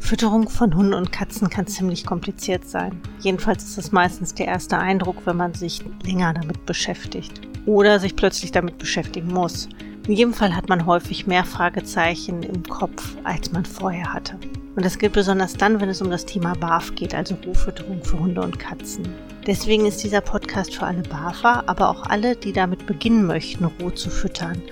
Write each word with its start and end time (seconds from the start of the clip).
Fütterung 0.00 0.48
von 0.48 0.74
Hunden 0.74 0.94
und 0.94 1.12
Katzen 1.12 1.50
kann 1.50 1.66
ziemlich 1.66 2.06
kompliziert 2.06 2.66
sein. 2.66 3.02
Jedenfalls 3.20 3.64
ist 3.64 3.76
es 3.76 3.92
meistens 3.92 4.32
der 4.32 4.46
erste 4.46 4.78
Eindruck, 4.78 5.16
wenn 5.26 5.36
man 5.36 5.52
sich 5.52 5.84
länger 6.04 6.32
damit 6.32 6.64
beschäftigt 6.64 7.40
oder 7.66 8.00
sich 8.00 8.16
plötzlich 8.16 8.50
damit 8.50 8.78
beschäftigen 8.78 9.28
muss. 9.28 9.68
In 10.06 10.14
jedem 10.14 10.32
Fall 10.32 10.56
hat 10.56 10.70
man 10.70 10.86
häufig 10.86 11.26
mehr 11.26 11.44
Fragezeichen 11.44 12.42
im 12.42 12.62
Kopf, 12.62 13.16
als 13.24 13.52
man 13.52 13.66
vorher 13.66 14.14
hatte. 14.14 14.38
Und 14.74 14.84
das 14.86 14.98
gilt 14.98 15.12
besonders 15.12 15.52
dann, 15.52 15.80
wenn 15.80 15.90
es 15.90 16.00
um 16.00 16.10
das 16.10 16.24
Thema 16.24 16.54
BAF 16.54 16.94
geht, 16.94 17.14
also 17.14 17.36
Rohfütterung 17.46 18.02
für 18.02 18.18
Hunde 18.18 18.40
und 18.40 18.58
Katzen. 18.58 19.33
Deswegen 19.46 19.84
ist 19.84 20.02
dieser 20.02 20.22
Podcast 20.22 20.74
für 20.74 20.86
alle 20.86 21.02
BAFer, 21.02 21.68
aber 21.68 21.90
auch 21.90 22.04
alle, 22.04 22.34
die 22.34 22.54
damit 22.54 22.86
beginnen 22.86 23.26
möchten, 23.26 23.66
roh 23.66 23.90
zu 23.90 24.08
füttern, 24.08 24.62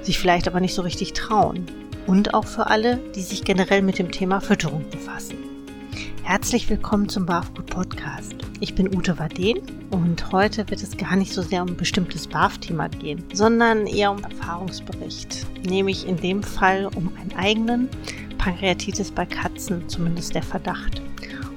sich 0.00 0.18
vielleicht 0.18 0.48
aber 0.48 0.58
nicht 0.58 0.72
so 0.72 0.80
richtig 0.80 1.12
trauen 1.12 1.66
und 2.06 2.32
auch 2.32 2.46
für 2.46 2.68
alle, 2.68 2.96
die 3.14 3.20
sich 3.20 3.44
generell 3.44 3.82
mit 3.82 3.98
dem 3.98 4.10
Thema 4.10 4.40
Fütterung 4.40 4.88
befassen. 4.90 5.36
Herzlich 6.22 6.70
willkommen 6.70 7.10
zum 7.10 7.26
BAFGUT 7.26 7.66
Podcast. 7.66 8.34
Ich 8.60 8.74
bin 8.74 8.96
Ute 8.96 9.18
Waden 9.18 9.60
und 9.90 10.32
heute 10.32 10.66
wird 10.70 10.82
es 10.82 10.96
gar 10.96 11.16
nicht 11.16 11.34
so 11.34 11.42
sehr 11.42 11.60
um 11.60 11.68
ein 11.68 11.76
bestimmtes 11.76 12.26
BAF-Thema 12.26 12.88
gehen, 12.88 13.22
sondern 13.34 13.86
eher 13.86 14.12
um 14.12 14.24
Erfahrungsbericht, 14.24 15.46
nämlich 15.68 16.08
in 16.08 16.16
dem 16.16 16.42
Fall 16.42 16.88
um 16.96 17.12
einen 17.20 17.34
eigenen 17.36 17.90
Pankreatitis 18.38 19.10
bei 19.10 19.26
Katzen, 19.26 19.86
zumindest 19.90 20.34
der 20.34 20.42
Verdacht 20.42 21.02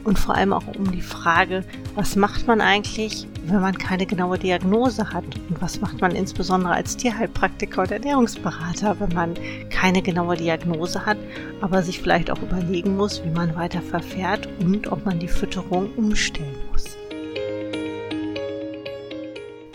und 0.06 0.18
vor 0.18 0.36
allem 0.36 0.54
auch 0.54 0.68
um 0.68 0.92
die 0.92 1.02
Frage, 1.02 1.66
was 1.96 2.16
macht 2.16 2.48
man 2.48 2.62
eigentlich, 2.62 3.28
wenn 3.46 3.60
man 3.60 3.78
keine 3.78 4.06
genaue 4.06 4.40
Diagnose 4.40 5.12
hat 5.12 5.26
und 5.50 5.62
was 5.62 5.82
macht 5.82 6.00
man 6.00 6.12
insbesondere 6.12 6.74
als 6.74 6.96
Tierheilpraktiker 6.96 7.82
oder 7.82 7.94
Ernährungsberater, 7.94 9.00
wenn 9.00 9.14
man 9.14 9.34
keine 9.70 10.02
genaue 10.02 10.38
Diagnose 10.38 11.06
hat, 11.06 11.18
aber 11.60 11.84
sich 11.84 12.00
vielleicht 12.00 12.32
auch 12.32 12.42
überlegen 12.42 12.96
muss, 12.96 13.24
wie 13.26 13.32
man 13.32 13.56
weiter 13.56 13.82
verfährt 13.82 14.48
und 14.60 14.92
ob 14.92 15.06
man 15.06 15.20
die 15.20 15.28
Fütterung 15.28 15.94
umstellen 15.96 16.56
muss. 16.72 16.86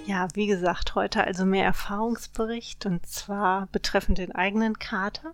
Ja, 0.06 0.28
wie 0.34 0.46
gesagt, 0.46 0.94
heute 0.94 1.24
also 1.24 1.44
mehr 1.44 1.64
Erfahrungsbericht 1.64 2.86
und 2.86 3.06
zwar 3.06 3.68
betreffend 3.72 4.18
den 4.18 4.34
eigenen 4.34 4.78
Kater. 4.78 5.33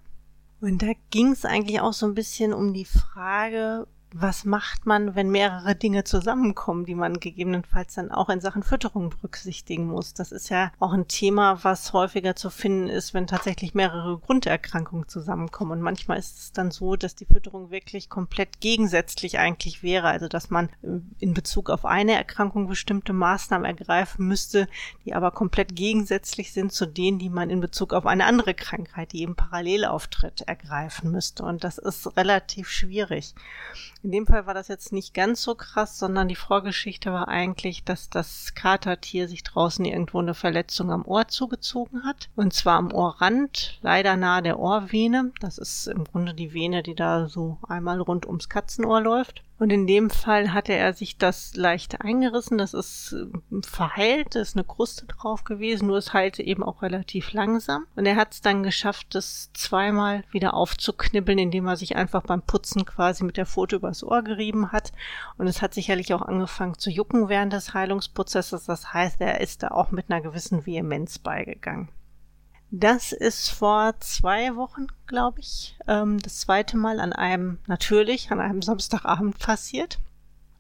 Und 0.61 0.83
da 0.83 0.93
ging 1.11 1.33
es 1.33 1.45
eigentlich 1.45 1.81
auch 1.81 1.93
so 1.93 2.07
ein 2.07 2.15
bisschen 2.15 2.53
um 2.53 2.73
die 2.73 2.85
Frage, 2.85 3.87
was 4.21 4.45
macht 4.45 4.87
man, 4.87 5.15
wenn 5.15 5.31
mehrere 5.31 5.75
Dinge 5.75 6.05
zusammenkommen, 6.05 6.87
die 6.87 6.95
man 6.95 7.21
gegebenenfalls 7.21 7.95
dann 7.95 8.11
auch 8.11 8.31
in 8.31 8.41
Sachen 8.41 8.63
Fütterung 8.63 9.11
berücksichtigen 9.11 9.87
muss? 9.87 10.15
Das 10.15 10.33
ist 10.33 10.49
ja 10.49 10.73
auch 10.79 10.93
ein 10.93 11.07
Thema, 11.07 11.63
was 11.65 11.93
häufiger 11.93 12.35
zu 12.35 12.49
finden 12.49 12.89
ist, 12.89 13.13
wenn 13.13 13.27
tatsächlich 13.27 13.75
mehrere 13.75 14.19
Grunderkrankungen 14.19 15.09
zusammenkommen. 15.09 15.73
Und 15.73 15.81
manchmal 15.83 16.19
ist 16.19 16.39
es 16.39 16.53
dann 16.53 16.71
so, 16.71 16.97
dass 16.97 17.15
die 17.15 17.27
Fütterung 17.27 17.71
wirklich 17.71 18.09
komplett 18.09 18.61
gegensätzlich 18.61 19.39
eigentlich 19.39 19.83
wäre. 19.83 20.09
Also, 20.09 20.29
dass 20.29 20.49
man 20.49 20.71
in 21.19 21.35
Bezug 21.35 21.69
auf 21.69 21.85
eine 21.85 22.15
Erkrankung 22.15 22.69
bestimmte 22.69 23.13
Maßnahmen 23.13 23.67
ergreifen 23.67 24.27
müsste, 24.27 24.67
die 25.05 25.15
aber 25.15 25.31
komplett 25.31 25.77
gegensätzlich 25.77 26.53
sind 26.53 26.73
zu 26.73 26.87
denen, 26.87 27.19
die 27.19 27.31
man 27.31 27.51
in 27.51 27.61
Bezug 27.61 27.93
auf 27.93 28.07
eine 28.07 28.25
andere 28.25 28.55
Krankheit, 28.55 29.13
die 29.13 29.21
eben 29.21 29.37
parallel 29.37 29.85
auftritt, 29.85 30.41
ergreifen 30.43 31.11
müsste. 31.11 31.45
Und 31.45 31.65
das 31.65 31.77
ist 31.77 32.17
relativ 32.17 32.69
schwierig. 32.69 33.35
In 34.07 34.13
dem 34.13 34.25
Fall 34.29 34.47
war 34.47 34.55
das 34.55 34.69
jetzt 34.69 34.93
nicht 34.93 35.15
ganz 35.15 35.43
so 35.43 35.57
krass, 35.57 35.99
sondern 35.99 36.29
die 36.29 36.37
Vorgeschichte 36.37 37.13
war 37.13 37.27
eigentlich, 37.27 37.83
dass 37.83 38.09
das 38.09 38.55
Katertier 38.55 39.27
sich 39.27 39.43
draußen 39.43 39.85
irgendwo 39.85 40.21
eine 40.21 40.35
Verletzung 40.35 40.93
am 40.93 41.05
Ohr 41.05 41.27
zugezogen 41.27 42.05
hat. 42.05 42.29
Und 42.37 42.53
zwar 42.53 42.79
am 42.79 42.93
Ohrrand, 42.93 43.81
leider 43.83 44.17
nahe 44.17 44.43
der 44.43 44.61
Ohrvene. 44.61 45.33
Das 45.41 45.59
ist 45.59 45.89
im 45.89 46.05
Grunde 46.05 46.35
die 46.35 46.55
Vene, 46.55 46.85
die 46.85 46.95
da 46.95 47.29
so 47.29 47.59
einmal 47.67 48.01
rund 48.01 48.27
ums 48.27 48.49
Katzenohr 48.49 49.01
läuft. 49.01 49.43
Und 49.59 49.71
in 49.71 49.87
dem 49.87 50.11
Fall 50.11 50.53
hatte 50.53 50.75
er 50.75 50.93
sich 50.93 51.17
das 51.17 51.57
leicht 51.57 52.03
eingerissen. 52.03 52.59
Das 52.59 52.75
ist 52.75 53.15
äh, 53.15 53.63
verheilt, 53.63 54.35
da 54.35 54.41
ist 54.41 54.57
eine 54.57 54.65
Kruste 54.65 55.07
drauf 55.07 55.45
gewesen, 55.45 55.87
nur 55.89 55.97
es 55.97 56.13
heilte 56.13 56.43
eben 56.43 56.63
auch 56.63 56.83
relativ 56.83 57.33
langsam. 57.33 57.87
Und 57.97 58.05
er 58.05 58.17
hat 58.17 58.35
es 58.35 58.43
dann 58.43 58.63
geschafft, 58.63 59.15
das 59.15 59.51
zweimal 59.55 60.25
wieder 60.31 60.55
aufzuknibbeln, 60.55 61.39
indem 61.39 61.67
er 61.67 61.77
sich 61.77 61.97
einfach 61.97 62.23
beim 62.23 62.43
Putzen 62.43 62.85
quasi 62.85 63.25
mit 63.25 63.39
der 63.39 63.47
Pfote 63.47 63.77
übers 63.77 64.05
Ohr 64.05 64.23
gerieben 64.23 64.73
hat. 64.73 64.93
Und 65.39 65.47
es 65.47 65.63
hat 65.63 65.73
sicherlich 65.73 66.13
auch 66.13 66.23
angefangen 66.23 66.79
zu 66.79 66.91
jucken 66.91 67.29
während 67.29 67.53
des 67.53 67.73
Heilungsprozesses. 67.73 68.67
Das 68.67 68.93
heißt, 68.93 69.21
er 69.21 69.41
ist 69.41 69.63
da 69.63 69.69
auch 69.69 69.91
mit 69.91 70.11
einer 70.11 70.21
gewissen 70.21 70.67
Vehemenz 70.67 71.19
beigegangen. 71.19 71.89
Das 72.71 73.13
ist 73.13 73.51
vor 73.51 73.95
zwei 74.01 74.57
Wochen, 74.57 74.89
glaube 75.07 75.41
ich, 75.41 75.79
ähm, 75.87 76.19
das 76.19 76.41
zweite 76.41 76.77
Mal 76.77 76.99
an 76.99 77.13
einem, 77.13 77.59
natürlich, 77.67 78.31
an 78.33 78.41
einem 78.41 78.61
Samstagabend 78.61 79.39
passiert. 79.39 79.99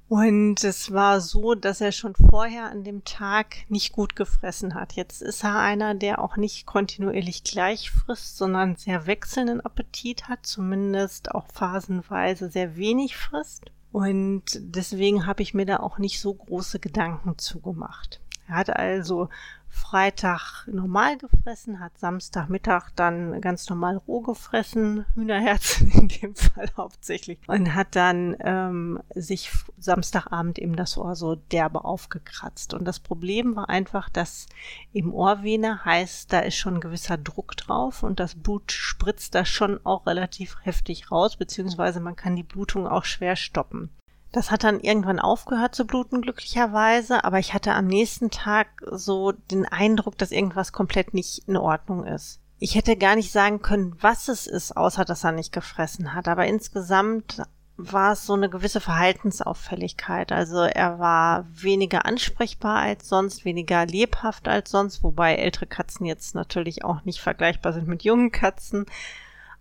Und 0.09 0.62
es 0.62 0.93
war 0.93 1.21
so, 1.21 1.56
dass 1.56 1.81
er 1.81 1.91
schon 1.91 2.15
vorher 2.15 2.71
an 2.71 2.84
dem 2.84 3.03
Tag 3.05 3.56
nicht 3.69 3.93
gut 3.93 4.15
gefressen 4.15 4.75
hat. 4.75 4.93
Jetzt 4.93 5.21
ist 5.21 5.43
er 5.43 5.59
einer, 5.59 5.97
der 5.97 6.21
auch 6.21 6.37
nicht 6.37 6.65
kontinuierlich 6.65 7.43
gleich 7.43 7.91
frisst, 7.91 8.37
sondern 8.37 8.77
sehr 8.77 9.09
wechselnden 9.09 9.61
Appetit 9.61 10.28
hat, 10.28 10.47
zumindest 10.47 11.34
auch 11.34 11.49
phasenweise 11.49 12.49
sehr 12.50 12.77
wenig 12.77 13.16
frisst. 13.16 13.65
Und 13.91 14.45
deswegen 14.61 15.27
habe 15.27 15.43
ich 15.43 15.55
mir 15.55 15.66
da 15.66 15.78
auch 15.78 15.99
nicht 15.99 16.21
so 16.21 16.33
große 16.34 16.78
Gedanken 16.78 17.37
zugemacht. 17.39 18.21
Er 18.47 18.56
hat 18.56 18.71
also 18.71 19.28
Freitag 19.77 20.67
normal 20.67 21.19
gefressen, 21.19 21.81
hat 21.81 21.99
Samstagmittag 21.99 22.91
dann 22.97 23.41
ganz 23.41 23.69
normal 23.69 23.99
roh 23.99 24.21
gefressen, 24.23 25.05
Hühnerherzen 25.15 25.91
in 25.93 26.09
dem 26.09 26.35
Fall 26.35 26.71
hauptsächlich, 26.77 27.39
und 27.47 27.75
hat 27.75 27.95
dann 27.95 28.37
ähm, 28.41 29.01
sich 29.15 29.51
Samstagabend 29.79 30.59
eben 30.59 30.77
das 30.77 30.97
Ohr 30.97 31.15
so 31.15 31.37
derbe 31.37 31.85
aufgekratzt. 31.85 32.75
Und 32.75 32.85
das 32.87 32.99
Problem 32.99 33.55
war 33.55 33.69
einfach, 33.69 34.09
dass 34.09 34.47
im 34.93 35.13
Ohrvene 35.13 35.85
heißt, 35.85 36.33
da 36.33 36.41
ist 36.41 36.57
schon 36.57 36.81
gewisser 36.81 37.19
Druck 37.19 37.57
drauf 37.57 38.03
und 38.03 38.19
das 38.19 38.35
Blut 38.35 38.73
spritzt 38.73 39.35
da 39.35 39.45
schon 39.45 39.79
auch 39.85 40.07
relativ 40.07 40.57
heftig 40.63 41.13
raus, 41.13 41.37
beziehungsweise 41.37 42.01
man 42.01 42.17
kann 42.17 42.35
die 42.35 42.43
Blutung 42.43 42.87
auch 42.87 43.05
schwer 43.05 43.37
stoppen. 43.37 43.91
Das 44.37 44.51
hat 44.51 44.65
dann 44.65 44.81
irgendwann 44.81 45.19
aufgehört 45.19 45.75
zu 45.75 45.87
bluten, 45.87 46.21
glücklicherweise, 46.21 47.25
aber 47.25 47.39
ich 47.39 47.55
hatte 47.55 47.73
am 47.73 47.87
nächsten 47.87 48.29
Tag 48.31 48.67
so 48.91 49.33
den 49.33 49.65
Eindruck, 49.65 50.19
dass 50.19 50.31
irgendwas 50.31 50.75
komplett 50.75 51.15
nicht 51.15 51.49
in 51.49 51.57
Ordnung 51.57 52.05
ist. 52.05 52.39
Ich 52.59 52.75
hätte 52.75 52.97
gar 52.97 53.17
nicht 53.17 53.33
sagen 53.33 53.63
können, 53.63 53.97
was 53.99 54.29
es 54.29 54.47
ist, 54.47 54.77
außer 54.77 55.07
dass 55.07 55.25
er 55.25 55.33
nicht 55.33 55.53
gefressen 55.53 56.13
hat, 56.13 56.29
aber 56.29 56.45
insgesamt 56.45 57.45
war 57.79 58.13
es 58.13 58.27
so 58.27 58.35
eine 58.35 58.51
gewisse 58.51 58.83
Verhaltensauffälligkeit. 58.83 60.33
Also 60.33 60.65
er 60.65 60.99
war 60.99 61.47
weniger 61.51 62.05
ansprechbar 62.05 62.77
als 62.77 63.09
sonst, 63.09 63.47
weniger 63.47 63.87
lebhaft 63.87 64.49
als 64.49 64.71
sonst, 64.71 65.03
wobei 65.03 65.37
ältere 65.37 65.67
Katzen 65.67 66.05
jetzt 66.05 66.35
natürlich 66.35 66.85
auch 66.85 67.07
nicht 67.07 67.21
vergleichbar 67.21 67.73
sind 67.73 67.89
mit 67.89 68.03
jungen 68.03 68.33
Katzen. 68.33 68.85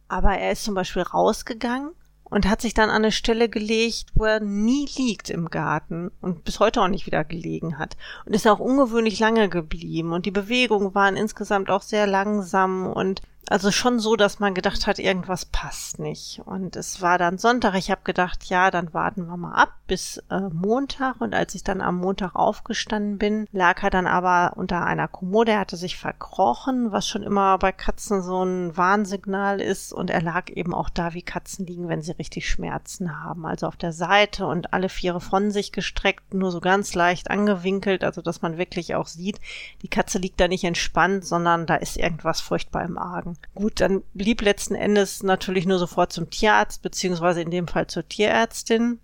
Aber 0.10 0.38
er 0.38 0.52
ist 0.52 0.66
zum 0.66 0.76
Beispiel 0.76 1.04
rausgegangen 1.04 1.92
und 2.26 2.48
hat 2.48 2.62
sich 2.62 2.74
dann 2.74 2.90
an 2.90 2.98
eine 2.98 3.12
Stelle 3.12 3.50
gelegt, 3.50 4.08
wo 4.16 4.26
er 4.26 4.40
nie 4.40 4.88
liegt 4.98 5.30
im 5.30 5.50
Garten 5.50 6.12
und 6.22 6.44
bis 6.44 6.60
heute 6.60 6.82
auch 6.82 6.88
nicht 6.88 7.06
wieder 7.06 7.24
gelegen 7.24 7.78
hat. 7.78 7.96
Und 8.26 8.34
ist 8.34 8.48
auch 8.48 8.60
ungewöhnlich 8.60 9.20
lange 9.20 9.48
geblieben 9.48 10.12
und 10.12 10.26
die 10.26 10.32
Bewegungen 10.32 10.96
waren 10.96 11.16
insgesamt 11.16 11.70
auch 11.70 11.82
sehr 11.82 12.08
langsam 12.08 12.88
und 12.88 13.22
also 13.50 13.72
schon 13.72 14.00
so, 14.00 14.16
dass 14.16 14.40
man 14.40 14.54
gedacht 14.54 14.88
hat, 14.88 14.98
irgendwas 14.98 15.46
passt 15.46 16.00
nicht. 16.00 16.42
Und 16.46 16.76
es 16.76 17.02
war 17.02 17.18
dann 17.18 17.38
Sonntag. 17.38 17.76
Ich 17.76 17.92
habe 17.92 18.02
gedacht, 18.04 18.46
ja, 18.46 18.72
dann 18.72 18.94
warten 18.94 19.28
wir 19.28 19.38
mal 19.38 19.54
ab 19.54 19.74
bis 19.88 20.18
äh, 20.32 20.42
Montag. 20.52 21.22
Und 21.22 21.36
als 21.36 21.54
ich 21.54 21.64
dann 21.64 21.82
am 21.82 21.98
Montag 21.98 22.36
aufgestanden 22.36 23.20
bin, 23.20 23.48
lag 23.52 23.84
er 23.84 23.92
dann 23.92 24.08
aber 24.08 24.54
unter 24.58 24.84
einer 24.84 25.08
Kommode. 25.08 25.52
Er 25.52 25.60
hatte 25.60 25.78
sich 25.78 25.98
verkrochen, 25.98 26.92
was 26.92 27.08
schon 27.08 27.22
immer 27.22 27.60
bei 27.60 27.72
Katzen 27.72 28.24
so 28.24 28.44
ein 28.44 28.76
Warnsignal 28.76 29.62
ist. 29.62 29.94
Und 29.94 30.10
er 30.10 30.24
lag 30.24 30.50
eben 30.50 30.74
auch 30.74 30.90
da, 30.90 31.14
wie 31.14 31.22
Katzen 31.22 31.68
liegen, 31.68 31.88
wenn 31.88 32.02
sie 32.02 32.14
richtig 32.14 32.50
Schmerzen 32.50 33.24
haben. 33.24 33.46
Also 33.46 33.68
auf 33.68 33.78
der 33.78 33.94
Seite 33.94 34.48
und 34.48 34.74
alle 34.74 34.90
Viere 34.90 35.22
von 35.22 35.52
sich 35.52 35.72
gestreckt, 35.72 36.34
nur 36.34 36.52
so 36.52 36.62
ganz 36.62 36.96
leicht 36.96 37.30
angewinkelt, 37.30 38.04
also 38.04 38.22
dass 38.22 38.42
man 38.42 38.58
wirklich 38.58 38.96
auch 38.96 39.08
sieht, 39.08 39.40
die 39.84 39.88
Katze 39.88 40.18
liegt 40.18 40.40
da 40.40 40.48
nicht 40.48 40.64
entspannt, 40.64 41.26
sondern 41.26 41.66
da 41.68 41.76
ist 41.76 41.98
irgendwas 41.98 42.42
furchtbar 42.42 42.84
im 42.84 42.98
Argen. 42.98 43.35
Gut, 43.54 43.80
dann 43.82 44.04
blieb 44.14 44.42
letzten 44.42 44.76
Endes 44.76 45.24
natürlich 45.24 45.66
nur 45.66 45.80
sofort 45.80 46.12
zum 46.12 46.30
Tierarzt, 46.30 46.82
beziehungsweise 46.82 47.42
in 47.42 47.52
dem 47.52 47.68
Fall 47.68 47.88
zur 47.88 48.08
Tierärztin. 48.08 49.00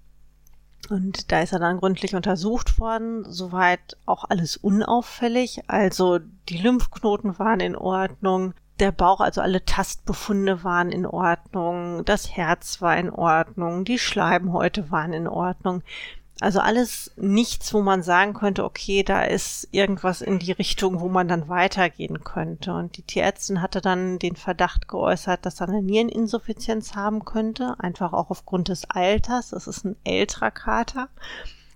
Und 0.89 1.31
da 1.31 1.42
ist 1.42 1.54
er 1.54 1.60
dann 1.60 1.80
gründlich 1.80 2.16
untersucht 2.16 2.80
worden, 2.80 3.24
soweit 3.31 3.98
auch 4.06 4.25
alles 4.30 4.57
unauffällig. 4.57 5.62
Also 5.68 6.19
die 6.50 6.57
Lymphknoten 6.57 7.38
waren 7.39 7.60
in 7.60 7.75
Ordnung, 7.75 8.54
der 8.80 8.92
Bauch, 8.92 9.22
also 9.22 9.42
alle 9.42 9.63
Tastbefunde 9.63 10.63
waren 10.63 10.92
in 10.92 11.06
Ordnung, 11.06 12.04
das 12.04 12.36
Herz 12.36 12.81
war 12.81 12.98
in 12.98 13.12
Ordnung, 13.12 13.86
die 13.86 14.00
Schleimhäute 14.00 14.89
waren 14.89 15.13
in 15.13 15.28
Ordnung. 15.28 15.83
Also 16.42 16.60
alles 16.60 17.12
nichts, 17.18 17.72
wo 17.72 17.84
man 17.84 18.02
sagen 18.02 18.34
könnte, 18.34 18.64
okay, 18.64 19.04
da 19.04 19.22
ist 19.22 19.68
irgendwas 19.70 20.22
in 20.22 20.40
die 20.40 20.52
Richtung, 20.52 21.00
wo 21.00 21.08
man 21.08 21.28
dann 21.28 21.50
weitergehen 21.50 22.24
könnte. 22.24 22.74
Und 22.74 22.98
die 22.98 23.04
Tierärztin 23.04 23.62
hatte 23.62 23.80
dann 23.80 24.18
den 24.18 24.36
Verdacht 24.36 24.88
geäußert, 24.88 25.46
dass 25.46 25.62
er 25.62 25.70
eine 25.70 25.84
Niereninsuffizienz 25.84 26.96
haben 26.96 27.26
könnte, 27.26 27.76
einfach 27.78 28.12
auch 28.12 28.32
aufgrund 28.32 28.70
des 28.70 28.90
Alters. 28.90 29.52
Es 29.52 29.68
ist 29.68 29.86
ein 29.86 29.96
älterer 30.04 30.50
Kater, 30.50 31.10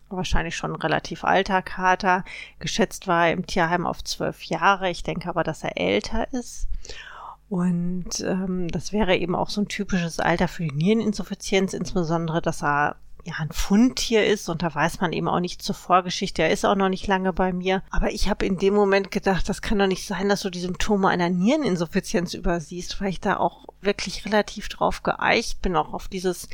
wahrscheinlich 0.10 0.56
schon 0.56 0.72
ein 0.72 0.82
relativ 0.82 1.26
alter 1.26 1.62
Kater. 1.62 2.26
Geschätzt 2.58 3.06
war 3.06 3.28
er 3.28 3.34
im 3.34 3.46
Tierheim 3.46 3.86
auf 3.86 4.04
zwölf 4.04 4.42
Jahre. 4.46 4.90
Ich 4.90 5.04
denke 5.04 5.30
aber, 5.30 5.44
dass 5.44 5.64
er 5.64 5.78
älter 5.78 6.34
ist. 6.34 6.68
Und 7.50 8.20
ähm, 8.22 8.68
das 8.70 8.92
wäre 8.92 9.16
eben 9.16 9.36
auch 9.36 9.52
so 9.52 9.62
ein 9.62 9.68
typisches 9.68 10.20
Alter 10.20 10.48
für 10.48 10.64
die 10.64 10.74
Niereninsuffizienz, 10.74 11.76
insbesondere, 11.76 12.42
dass 12.42 12.64
er 12.64 12.96
ja 13.26 13.34
ein 13.40 13.52
Fundtier 13.52 14.26
ist 14.26 14.50
und 14.50 14.62
da 14.62 14.74
weiß 14.74 15.02
man 15.02 15.12
eben 15.12 15.28
auch 15.28 15.40
nicht 15.40 15.62
zur 15.62 15.76
Vorgeschichte. 15.76 16.44
Er 16.44 16.52
ist 16.52 16.66
auch 16.66 16.76
noch 16.76 16.90
nicht 16.90 17.08
lange 17.08 17.34
bei 17.34 17.52
mir. 17.54 17.82
Aber 17.90 18.12
ich 18.12 18.30
habe 18.30 18.46
in 18.46 18.58
dem 18.58 18.76
Moment 18.76 19.10
gedacht, 19.10 19.50
das 19.50 19.62
kann 19.64 19.80
doch 19.80 19.88
nicht 19.88 20.06
sein, 20.06 20.30
dass 20.30 20.42
du 20.42 20.52
die 20.52 20.60
Symptome 20.60 21.10
einer 21.10 21.30
Niereninsuffizienz 21.30 22.36
übersiehst, 22.36 23.02
weil 23.02 23.10
ich 23.10 23.20
da 23.20 23.38
auch 23.38 23.66
wirklich 23.82 24.26
relativ 24.26 24.70
drauf 24.70 25.02
geeicht 25.02 25.62
bin, 25.62 25.76
auch 25.76 25.94
auf 25.94 26.08
dieses, 26.08 26.48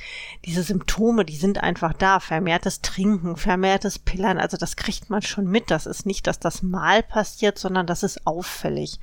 diese 0.46 0.64
Symptome, 0.64 1.26
die 1.26 1.36
sind 1.36 1.62
einfach 1.62 1.94
da. 1.94 2.20
Vermehrtes 2.22 2.82
Trinken, 2.82 3.36
vermehrtes 3.36 4.00
Pillern, 4.00 4.38
also 4.38 4.56
das 4.56 4.78
kriegt 4.78 5.10
man 5.10 5.22
schon 5.22 5.48
mit. 5.48 5.72
Das 5.72 5.86
ist 5.86 6.06
nicht, 6.06 6.26
dass 6.26 6.40
das 6.40 6.64
mal 6.64 7.04
passiert, 7.04 7.60
sondern 7.60 7.86
das 7.86 8.04
ist 8.04 8.26
auffällig. 8.26 9.00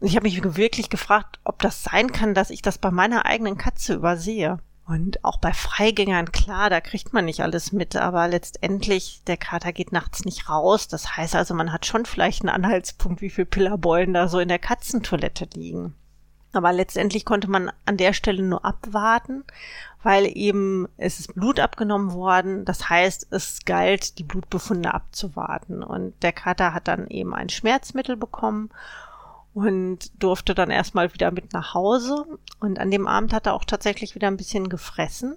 Ich 0.00 0.16
habe 0.16 0.24
mich 0.24 0.42
wirklich 0.56 0.90
gefragt, 0.90 1.40
ob 1.44 1.58
das 1.60 1.82
sein 1.82 2.12
kann, 2.12 2.34
dass 2.34 2.50
ich 2.50 2.62
das 2.62 2.78
bei 2.78 2.90
meiner 2.90 3.26
eigenen 3.26 3.58
Katze 3.58 3.94
übersehe. 3.94 4.58
Und 4.90 5.24
auch 5.24 5.38
bei 5.38 5.52
Freigängern, 5.52 6.32
klar, 6.32 6.68
da 6.68 6.80
kriegt 6.80 7.12
man 7.12 7.24
nicht 7.24 7.42
alles 7.42 7.70
mit, 7.70 7.94
aber 7.94 8.26
letztendlich, 8.26 9.22
der 9.24 9.36
Kater 9.36 9.72
geht 9.72 9.92
nachts 9.92 10.24
nicht 10.24 10.48
raus. 10.48 10.88
Das 10.88 11.16
heißt 11.16 11.36
also, 11.36 11.54
man 11.54 11.72
hat 11.72 11.86
schon 11.86 12.06
vielleicht 12.06 12.42
einen 12.42 12.48
Anhaltspunkt, 12.48 13.20
wie 13.20 13.30
viel 13.30 13.44
Pillerbeulen 13.44 14.14
da 14.14 14.26
so 14.26 14.40
in 14.40 14.48
der 14.48 14.58
Katzentoilette 14.58 15.46
liegen. 15.54 15.94
Aber 16.52 16.72
letztendlich 16.72 17.24
konnte 17.24 17.48
man 17.48 17.70
an 17.86 17.98
der 17.98 18.12
Stelle 18.12 18.42
nur 18.42 18.64
abwarten, 18.64 19.44
weil 20.02 20.26
eben 20.36 20.88
es 20.96 21.20
ist 21.20 21.36
Blut 21.36 21.60
abgenommen 21.60 22.12
worden. 22.12 22.64
Das 22.64 22.88
heißt, 22.88 23.28
es 23.30 23.60
galt, 23.64 24.18
die 24.18 24.24
Blutbefunde 24.24 24.92
abzuwarten. 24.92 25.84
Und 25.84 26.20
der 26.24 26.32
Kater 26.32 26.74
hat 26.74 26.88
dann 26.88 27.06
eben 27.06 27.32
ein 27.32 27.48
Schmerzmittel 27.48 28.16
bekommen 28.16 28.70
und 29.54 30.10
durfte 30.22 30.54
dann 30.54 30.70
erstmal 30.70 31.12
wieder 31.12 31.30
mit 31.30 31.52
nach 31.52 31.74
Hause. 31.74 32.24
Und 32.60 32.78
an 32.78 32.90
dem 32.90 33.06
Abend 33.06 33.32
hat 33.32 33.46
er 33.46 33.54
auch 33.54 33.64
tatsächlich 33.64 34.14
wieder 34.14 34.28
ein 34.28 34.36
bisschen 34.36 34.68
gefressen. 34.68 35.36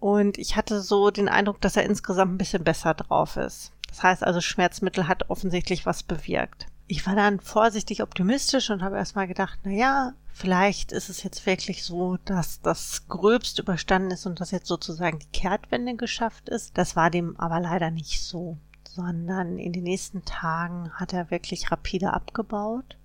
Und 0.00 0.36
ich 0.36 0.56
hatte 0.56 0.82
so 0.82 1.10
den 1.10 1.28
Eindruck, 1.28 1.60
dass 1.60 1.76
er 1.76 1.84
insgesamt 1.84 2.34
ein 2.34 2.38
bisschen 2.38 2.64
besser 2.64 2.94
drauf 2.94 3.36
ist. 3.36 3.72
Das 3.88 4.02
heißt 4.02 4.24
also, 4.24 4.40
Schmerzmittel 4.40 5.08
hat 5.08 5.30
offensichtlich 5.30 5.86
was 5.86 6.02
bewirkt. 6.02 6.66
Ich 6.86 7.06
war 7.06 7.16
dann 7.16 7.40
vorsichtig 7.40 8.02
optimistisch 8.02 8.68
und 8.68 8.82
habe 8.82 8.96
erstmal 8.96 9.26
gedacht, 9.26 9.58
na 9.62 9.70
ja, 9.70 10.12
vielleicht 10.32 10.92
ist 10.92 11.08
es 11.08 11.22
jetzt 11.22 11.46
wirklich 11.46 11.84
so, 11.84 12.18
dass 12.26 12.60
das 12.60 13.08
Gröbst 13.08 13.58
überstanden 13.58 14.10
ist 14.10 14.26
und 14.26 14.40
dass 14.40 14.50
jetzt 14.50 14.66
sozusagen 14.66 15.20
die 15.20 15.30
Kehrtwende 15.32 15.94
geschafft 15.94 16.50
ist. 16.50 16.76
Das 16.76 16.96
war 16.96 17.08
dem 17.08 17.40
aber 17.40 17.60
leider 17.60 17.90
nicht 17.90 18.22
so, 18.22 18.58
sondern 18.86 19.58
in 19.58 19.72
den 19.72 19.84
nächsten 19.84 20.24
Tagen 20.26 20.92
hat 20.92 21.14
er 21.14 21.30
wirklich 21.30 21.70
rapide 21.70 22.12
abgebaut. 22.12 22.98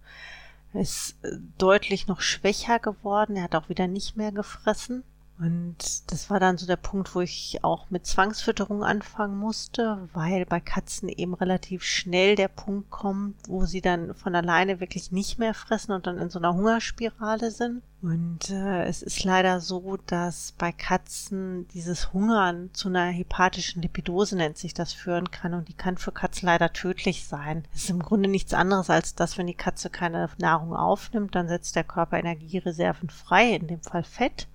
Ist 0.74 1.16
äh, 1.24 1.31
deutlich 1.57 2.07
noch 2.07 2.21
schwächer 2.21 2.80
geworden. 2.80 3.36
Er 3.36 3.44
hat 3.44 3.56
auch 3.56 3.69
wieder 3.69 3.88
nicht 3.88 4.18
mehr 4.18 4.31
gefressen. 4.31 5.04
Und 5.39 6.12
das 6.12 6.30
war 6.30 6.41
dann 6.41 6.57
so 6.57 6.68
der 6.68 6.75
Punkt, 6.75 7.15
wo 7.15 7.21
ich 7.21 7.59
auch 7.63 7.89
mit 7.89 8.06
Zwangsfütterung 8.06 8.83
anfangen 8.83 9.38
musste, 9.38 10.09
weil 10.13 10.45
bei 10.45 10.59
Katzen 10.59 11.07
eben 11.07 11.33
relativ 11.33 11.83
schnell 11.83 12.36
der 12.36 12.50
Punkt 12.50 12.89
kommt, 12.89 13.36
wo 13.47 13.65
sie 13.65 13.80
dann 13.80 14.13
von 14.15 14.36
alleine 14.36 14.81
wirklich 14.81 15.13
nicht 15.13 15.39
mehr 15.39 15.53
fressen 15.53 15.94
und 15.94 16.07
dann 16.07 16.18
in 16.18 16.30
so 16.30 16.39
einer 16.39 16.53
Hungerspirale 16.53 17.51
sind. 17.51 17.81
Und 18.01 18.50
äh, 18.50 18.83
es 18.83 19.01
ist 19.01 19.24
leider 19.24 19.62
so, 19.62 19.97
dass 20.07 20.53
bei 20.57 20.74
Katzen 20.74 21.69
dieses 21.69 22.12
Hungern 22.12 22.69
zu 22.74 22.89
einer 22.89 23.06
hepatischen 23.06 23.81
Lipidose 23.81 24.36
nennt 24.36 24.57
sich 24.57 24.74
das 24.74 24.91
führen 24.91 25.31
kann 25.31 25.53
und 25.53 25.69
die 25.69 25.74
kann 25.74 25.97
für 25.97 26.12
Katzen 26.12 26.47
leider 26.47 26.74
tödlich 26.74 27.25
sein. 27.25 27.65
Es 27.74 27.83
ist 27.83 27.89
im 27.89 28.01
Grunde 28.01 28.30
nichts 28.30 28.53
anderes 28.53 28.89
als 28.89 29.15
dass, 29.15 29.38
wenn 29.38 29.47
die 29.47 29.53
Katze 29.53 29.89
keine 29.89 30.30
Nahrung 30.38 30.75
aufnimmt, 30.75 31.36
dann 31.36 31.47
setzt 31.47 31.77
der 31.77 31.86
Körper 31.86 32.18
Energiereserven 32.18 33.09
frei, 33.09 33.56
in 33.56 33.68
dem 33.68 33.81
Fall 33.81 34.03
Fett. 34.03 34.47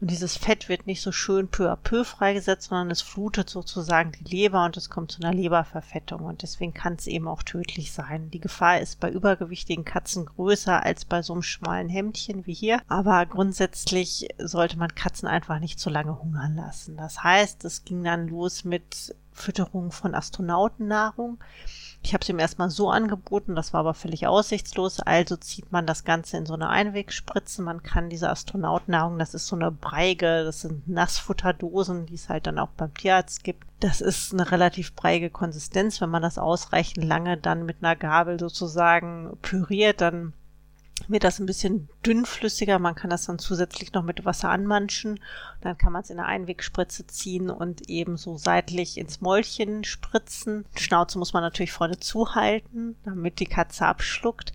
Und 0.00 0.12
dieses 0.12 0.36
Fett 0.36 0.68
wird 0.68 0.86
nicht 0.86 1.02
so 1.02 1.10
schön 1.10 1.48
peu 1.48 1.72
à 1.72 1.76
peu 1.76 2.04
freigesetzt, 2.04 2.68
sondern 2.68 2.90
es 2.90 3.02
flutet 3.02 3.50
sozusagen 3.50 4.12
die 4.12 4.36
Leber 4.36 4.64
und 4.64 4.76
es 4.76 4.90
kommt 4.90 5.10
zu 5.10 5.20
einer 5.20 5.34
Leberverfettung. 5.34 6.20
Und 6.20 6.42
deswegen 6.42 6.72
kann 6.72 6.94
es 6.94 7.08
eben 7.08 7.26
auch 7.26 7.42
tödlich 7.42 7.90
sein. 7.92 8.30
Die 8.30 8.38
Gefahr 8.40 8.78
ist 8.78 9.00
bei 9.00 9.10
übergewichtigen 9.10 9.84
Katzen 9.84 10.26
größer 10.26 10.84
als 10.84 11.04
bei 11.04 11.22
so 11.22 11.32
einem 11.32 11.42
schmalen 11.42 11.88
Hemdchen 11.88 12.46
wie 12.46 12.54
hier. 12.54 12.80
Aber 12.86 13.26
grundsätzlich 13.26 14.28
sollte 14.38 14.78
man 14.78 14.94
Katzen 14.94 15.26
einfach 15.26 15.58
nicht 15.58 15.80
zu 15.80 15.90
lange 15.90 16.20
hungern 16.20 16.54
lassen. 16.54 16.96
Das 16.96 17.24
heißt, 17.24 17.64
es 17.64 17.84
ging 17.84 18.04
dann 18.04 18.28
los 18.28 18.64
mit 18.64 19.16
Fütterung 19.38 19.90
von 19.92 20.14
Astronautennahrung. 20.14 21.38
Ich 22.02 22.14
habe 22.14 22.22
es 22.22 22.28
ihm 22.28 22.38
erstmal 22.38 22.70
so 22.70 22.90
angeboten, 22.90 23.56
das 23.56 23.72
war 23.72 23.80
aber 23.80 23.94
völlig 23.94 24.26
aussichtslos. 24.26 25.00
Also 25.00 25.36
zieht 25.36 25.72
man 25.72 25.86
das 25.86 26.04
Ganze 26.04 26.36
in 26.36 26.46
so 26.46 26.54
eine 26.54 26.68
Einwegspritze. 26.68 27.62
Man 27.62 27.82
kann 27.82 28.08
diese 28.08 28.30
Astronautennahrung, 28.30 29.18
das 29.18 29.34
ist 29.34 29.46
so 29.46 29.56
eine 29.56 29.70
Breige, 29.70 30.44
das 30.44 30.60
sind 30.60 30.88
Nassfutterdosen, 30.88 32.06
die 32.06 32.14
es 32.14 32.28
halt 32.28 32.46
dann 32.46 32.58
auch 32.58 32.70
beim 32.76 32.94
Tierarzt 32.94 33.42
gibt. 33.42 33.66
Das 33.80 34.00
ist 34.00 34.32
eine 34.32 34.50
relativ 34.50 34.94
breige 34.94 35.30
Konsistenz. 35.30 36.00
Wenn 36.00 36.10
man 36.10 36.22
das 36.22 36.38
ausreichend 36.38 37.04
lange 37.04 37.36
dann 37.36 37.66
mit 37.66 37.78
einer 37.80 37.96
Gabel 37.96 38.38
sozusagen 38.38 39.36
püriert, 39.42 40.00
dann 40.00 40.32
wird 41.08 41.24
das 41.24 41.38
ein 41.38 41.46
bisschen 41.46 41.88
dünnflüssiger. 42.04 42.78
Man 42.78 42.94
kann 42.94 43.10
das 43.10 43.24
dann 43.26 43.38
zusätzlich 43.38 43.92
noch 43.92 44.02
mit 44.02 44.24
Wasser 44.24 44.50
anmanschen. 44.50 45.20
Dann 45.60 45.78
kann 45.78 45.92
man 45.92 46.02
es 46.02 46.10
in 46.10 46.18
eine 46.18 46.28
Einwegspritze 46.28 47.06
ziehen 47.06 47.50
und 47.50 47.88
eben 47.88 48.16
so 48.16 48.36
seitlich 48.36 48.98
ins 48.98 49.20
Mäulchen 49.20 49.84
spritzen. 49.84 50.66
Schnauze 50.76 51.18
muss 51.18 51.32
man 51.32 51.42
natürlich 51.42 51.72
vorne 51.72 51.98
zuhalten, 51.98 52.96
damit 53.04 53.40
die 53.40 53.46
Katze 53.46 53.86
abschluckt. 53.86 54.52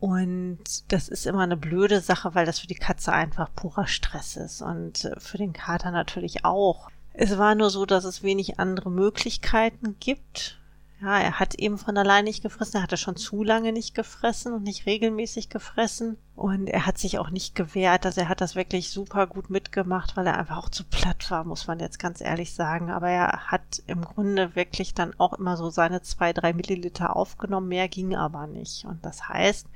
Und 0.00 0.92
das 0.92 1.08
ist 1.08 1.26
immer 1.26 1.40
eine 1.40 1.56
blöde 1.56 2.00
Sache, 2.00 2.34
weil 2.34 2.44
das 2.44 2.58
für 2.58 2.66
die 2.66 2.74
Katze 2.74 3.12
einfach 3.12 3.48
purer 3.54 3.86
Stress 3.86 4.36
ist 4.36 4.60
und 4.60 5.10
für 5.18 5.38
den 5.38 5.54
Kater 5.54 5.90
natürlich 5.90 6.44
auch. 6.44 6.90
Es 7.14 7.38
war 7.38 7.54
nur 7.54 7.70
so, 7.70 7.86
dass 7.86 8.04
es 8.04 8.22
wenig 8.22 8.58
andere 8.58 8.90
Möglichkeiten 8.90 9.96
gibt. 10.00 10.58
Ja, 11.00 11.18
er 11.18 11.38
hat 11.38 11.54
eben 11.56 11.76
von 11.76 11.96
allein 11.96 12.24
nicht 12.24 12.42
gefressen. 12.42 12.76
Er 12.76 12.82
hatte 12.82 12.96
schon 12.96 13.16
zu 13.16 13.42
lange 13.42 13.72
nicht 13.72 13.94
gefressen 13.94 14.52
und 14.52 14.62
nicht 14.62 14.86
regelmäßig 14.86 15.48
gefressen. 15.48 16.16
Und 16.36 16.66
er 16.66 16.84
hat 16.84 16.98
sich 16.98 17.18
auch 17.20 17.30
nicht 17.30 17.54
gewehrt. 17.54 18.04
Also 18.04 18.22
er 18.22 18.28
hat 18.28 18.40
das 18.40 18.56
wirklich 18.56 18.90
super 18.90 19.28
gut 19.28 19.50
mitgemacht, 19.50 20.16
weil 20.16 20.26
er 20.26 20.36
einfach 20.36 20.56
auch 20.56 20.68
zu 20.68 20.82
platt 20.82 21.30
war, 21.30 21.44
muss 21.44 21.68
man 21.68 21.78
jetzt 21.78 22.00
ganz 22.00 22.20
ehrlich 22.20 22.54
sagen. 22.54 22.90
Aber 22.90 23.08
er 23.08 23.50
hat 23.52 23.82
im 23.86 24.02
Grunde 24.02 24.56
wirklich 24.56 24.94
dann 24.94 25.14
auch 25.18 25.34
immer 25.34 25.56
so 25.56 25.70
seine 25.70 26.02
zwei, 26.02 26.32
drei 26.32 26.52
Milliliter 26.52 27.14
aufgenommen. 27.14 27.68
Mehr 27.68 27.88
ging 27.88 28.16
aber 28.16 28.48
nicht. 28.48 28.84
Und 28.84 29.04
das 29.04 29.28
heißt, 29.28 29.68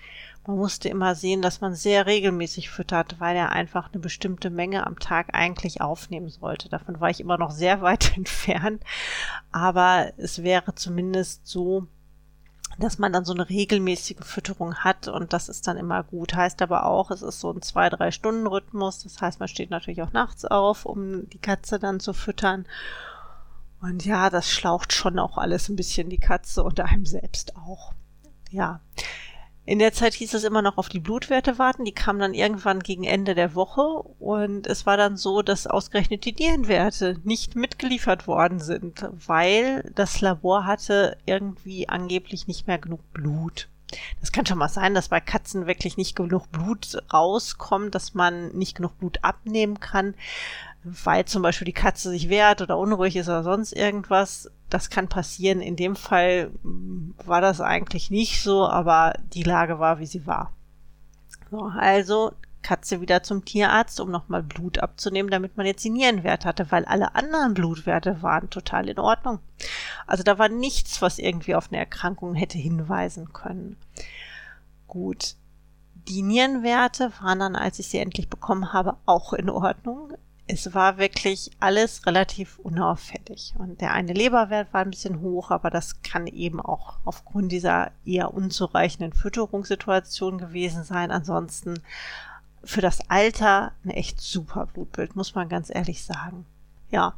man 0.48 0.56
musste 0.56 0.88
immer 0.88 1.14
sehen, 1.14 1.42
dass 1.42 1.60
man 1.60 1.74
sehr 1.74 2.06
regelmäßig 2.06 2.70
füttert, 2.70 3.20
weil 3.20 3.36
er 3.36 3.52
einfach 3.52 3.92
eine 3.92 4.00
bestimmte 4.00 4.50
Menge 4.50 4.84
am 4.84 4.98
Tag 4.98 5.34
eigentlich 5.34 5.80
aufnehmen 5.80 6.30
sollte. 6.30 6.68
Davon 6.68 7.00
war 7.00 7.10
ich 7.10 7.20
immer 7.20 7.38
noch 7.38 7.52
sehr 7.52 7.80
weit 7.82 8.16
entfernt. 8.16 8.82
Aber 9.52 10.12
es 10.16 10.42
wäre 10.42 10.74
zumindest 10.74 11.46
so, 11.46 11.86
dass 12.78 12.99
man 12.99 13.12
dann 13.12 13.25
so 13.25 13.35
eine 13.35 13.49
regelmäßige 13.49 14.18
Fütterung 14.23 14.76
hat 14.76 15.08
und 15.08 15.32
das 15.32 15.49
ist 15.49 15.66
dann 15.66 15.76
immer 15.76 16.04
gut. 16.04 16.35
Heißt 16.35 16.62
aber 16.62 16.87
auch, 16.87 17.11
es 17.11 17.23
ist 17.23 17.40
so 17.40 17.50
ein 17.52 17.61
zwei, 17.61 17.88
drei 17.90 18.12
Stunden 18.12 18.47
Rhythmus. 18.47 19.02
Das 19.02 19.20
heißt, 19.20 19.40
man 19.40 19.49
steht 19.49 19.70
natürlich 19.70 20.02
auch 20.02 20.12
nachts 20.12 20.44
auf, 20.44 20.87
um 20.87 21.28
die 21.28 21.38
Katze 21.38 21.78
dann 21.78 21.99
zu 21.99 22.12
füttern. 22.12 22.66
Und 23.80 24.04
ja, 24.04 24.30
das 24.30 24.50
schlaucht 24.50 24.92
schon 24.92 25.18
auch 25.18 25.38
alles 25.38 25.68
ein 25.68 25.76
bisschen 25.76 26.08
die 26.08 26.18
Katze 26.18 26.62
und 26.62 26.80
einem 26.80 27.06
selbst 27.06 27.56
auch. 27.56 27.92
Ja. 28.50 28.80
In 29.68 29.80
der 29.80 29.92
Zeit 29.92 30.14
hieß 30.14 30.32
es 30.32 30.44
immer 30.44 30.62
noch 30.62 30.78
auf 30.78 30.88
die 30.88 30.98
Blutwerte 30.98 31.58
warten. 31.58 31.84
Die 31.84 31.92
kamen 31.92 32.20
dann 32.20 32.32
irgendwann 32.32 32.80
gegen 32.80 33.04
Ende 33.04 33.34
der 33.34 33.54
Woche 33.54 33.82
und 34.18 34.66
es 34.66 34.87
war 34.87 34.96
dann 34.96 35.18
so, 35.18 35.42
dass 35.42 35.66
ausgerechnet 35.66 36.25
die 36.25 36.32
Nierenwerte 36.32 37.20
nicht 37.22 37.54
mitgeliefert 37.54 38.26
worden 38.26 38.60
sind, 38.60 39.06
weil 39.26 39.82
das 39.94 40.22
Labor 40.22 40.64
hatte 40.64 41.18
irgendwie 41.26 41.87
angeblich 41.87 42.46
nicht 42.46 42.66
mehr 42.66 42.78
genug 42.78 43.12
Blut. 43.12 43.68
Das 44.20 44.32
kann 44.32 44.46
schon 44.46 44.56
mal 44.56 44.70
sein, 44.70 44.94
dass 44.94 45.08
bei 45.08 45.20
Katzen 45.20 45.66
wirklich 45.66 45.98
nicht 45.98 46.16
genug 46.16 46.50
Blut 46.50 46.96
rauskommt, 47.12 47.94
dass 47.94 48.14
man 48.14 48.48
nicht 48.56 48.75
genug 48.75 48.98
Blut 48.98 49.18
abnehmen 49.20 49.80
kann, 49.80 50.14
weil 50.85 51.25
zum 51.25 51.42
Beispiel 51.42 51.66
die 51.66 51.73
Katze 51.73 52.11
sich 52.11 52.28
wehrt 52.28 52.62
oder 52.62 52.78
unruhig 52.78 53.16
ist 53.16 53.28
oder 53.28 53.42
sonst 53.42 53.73
irgendwas 53.73 54.50
das 54.70 54.90
kann 54.90 55.08
passieren. 55.08 55.61
In 55.61 55.76
dem 55.76 55.97
Fall 55.97 56.50
mm, 56.62 57.12
war 57.25 57.40
das 57.40 57.61
eigentlich 57.61 58.11
nicht 58.11 58.42
so, 58.42 58.66
aber 58.66 59.14
die 59.32 59.42
Lage 59.42 59.78
war, 59.78 59.99
wie 59.99 60.06
sie 60.06 60.26
war. 60.26 60.52
So, 61.50 61.62
also 61.62 62.32
Katze 62.62 63.00
wieder 63.00 63.23
zum 63.23 63.44
Tierarzt, 63.44 64.00
um 64.00 64.11
nochmal 64.11 64.42
Blut 64.42 64.78
abzunehmen, 64.78 65.30
damit 65.30 65.56
man 65.56 65.64
jetzt 65.64 65.85
die 65.85 65.90
Nierenwerte 65.90 66.47
hatte, 66.47 66.70
weil 66.70 66.85
alle 66.85 67.14
anderen 67.14 67.54
Blutwerte 67.54 68.20
waren 68.23 68.50
total 68.50 68.88
in 68.88 68.99
Ordnung. 68.99 69.38
Also 70.06 70.23
da 70.23 70.38
war 70.38 70.49
nichts, 70.49 71.00
was 71.00 71.18
irgendwie 71.18 71.54
auf 71.54 71.68
eine 71.68 71.78
Erkrankung 71.78 72.35
hätte 72.35 72.58
hinweisen 72.58 73.32
können. 73.32 73.76
Gut. 74.87 75.37
Die 76.08 76.23
Nierenwerte 76.23 77.12
waren 77.20 77.38
dann, 77.38 77.56
als 77.56 77.78
ich 77.78 77.88
sie 77.88 77.99
endlich 77.99 78.28
bekommen 78.28 78.73
habe, 78.73 78.97
auch 79.06 79.32
in 79.35 79.50
Ordnung 79.50 80.12
es 80.48 80.74
war 80.74 80.96
wirklich 80.96 81.50
alles 81.60 82.06
relativ 82.06 82.58
unauffällig. 82.58 83.54
Und 83.58 83.80
der 83.80 83.92
eine 83.92 84.14
Leberwert 84.14 84.72
war 84.72 84.80
ein 84.80 84.90
bisschen 84.90 85.20
hoch, 85.20 85.50
aber 85.50 85.70
das 85.70 86.02
kann 86.02 86.26
eben 86.26 86.60
auch 86.60 86.96
aufgrund 87.04 87.52
dieser 87.52 87.92
eher 88.06 88.32
unzureichenden 88.32 89.12
Fütterungssituation 89.12 90.38
gewesen 90.38 90.84
sein. 90.84 91.10
Ansonsten 91.10 91.80
für 92.64 92.80
das 92.80 93.08
Alter 93.10 93.72
ein 93.84 93.90
echt 93.90 94.20
super 94.20 94.66
Blutbild, 94.66 95.16
muss 95.16 95.34
man 95.34 95.50
ganz 95.50 95.70
ehrlich 95.72 96.02
sagen. 96.02 96.46
Ja, 96.90 97.14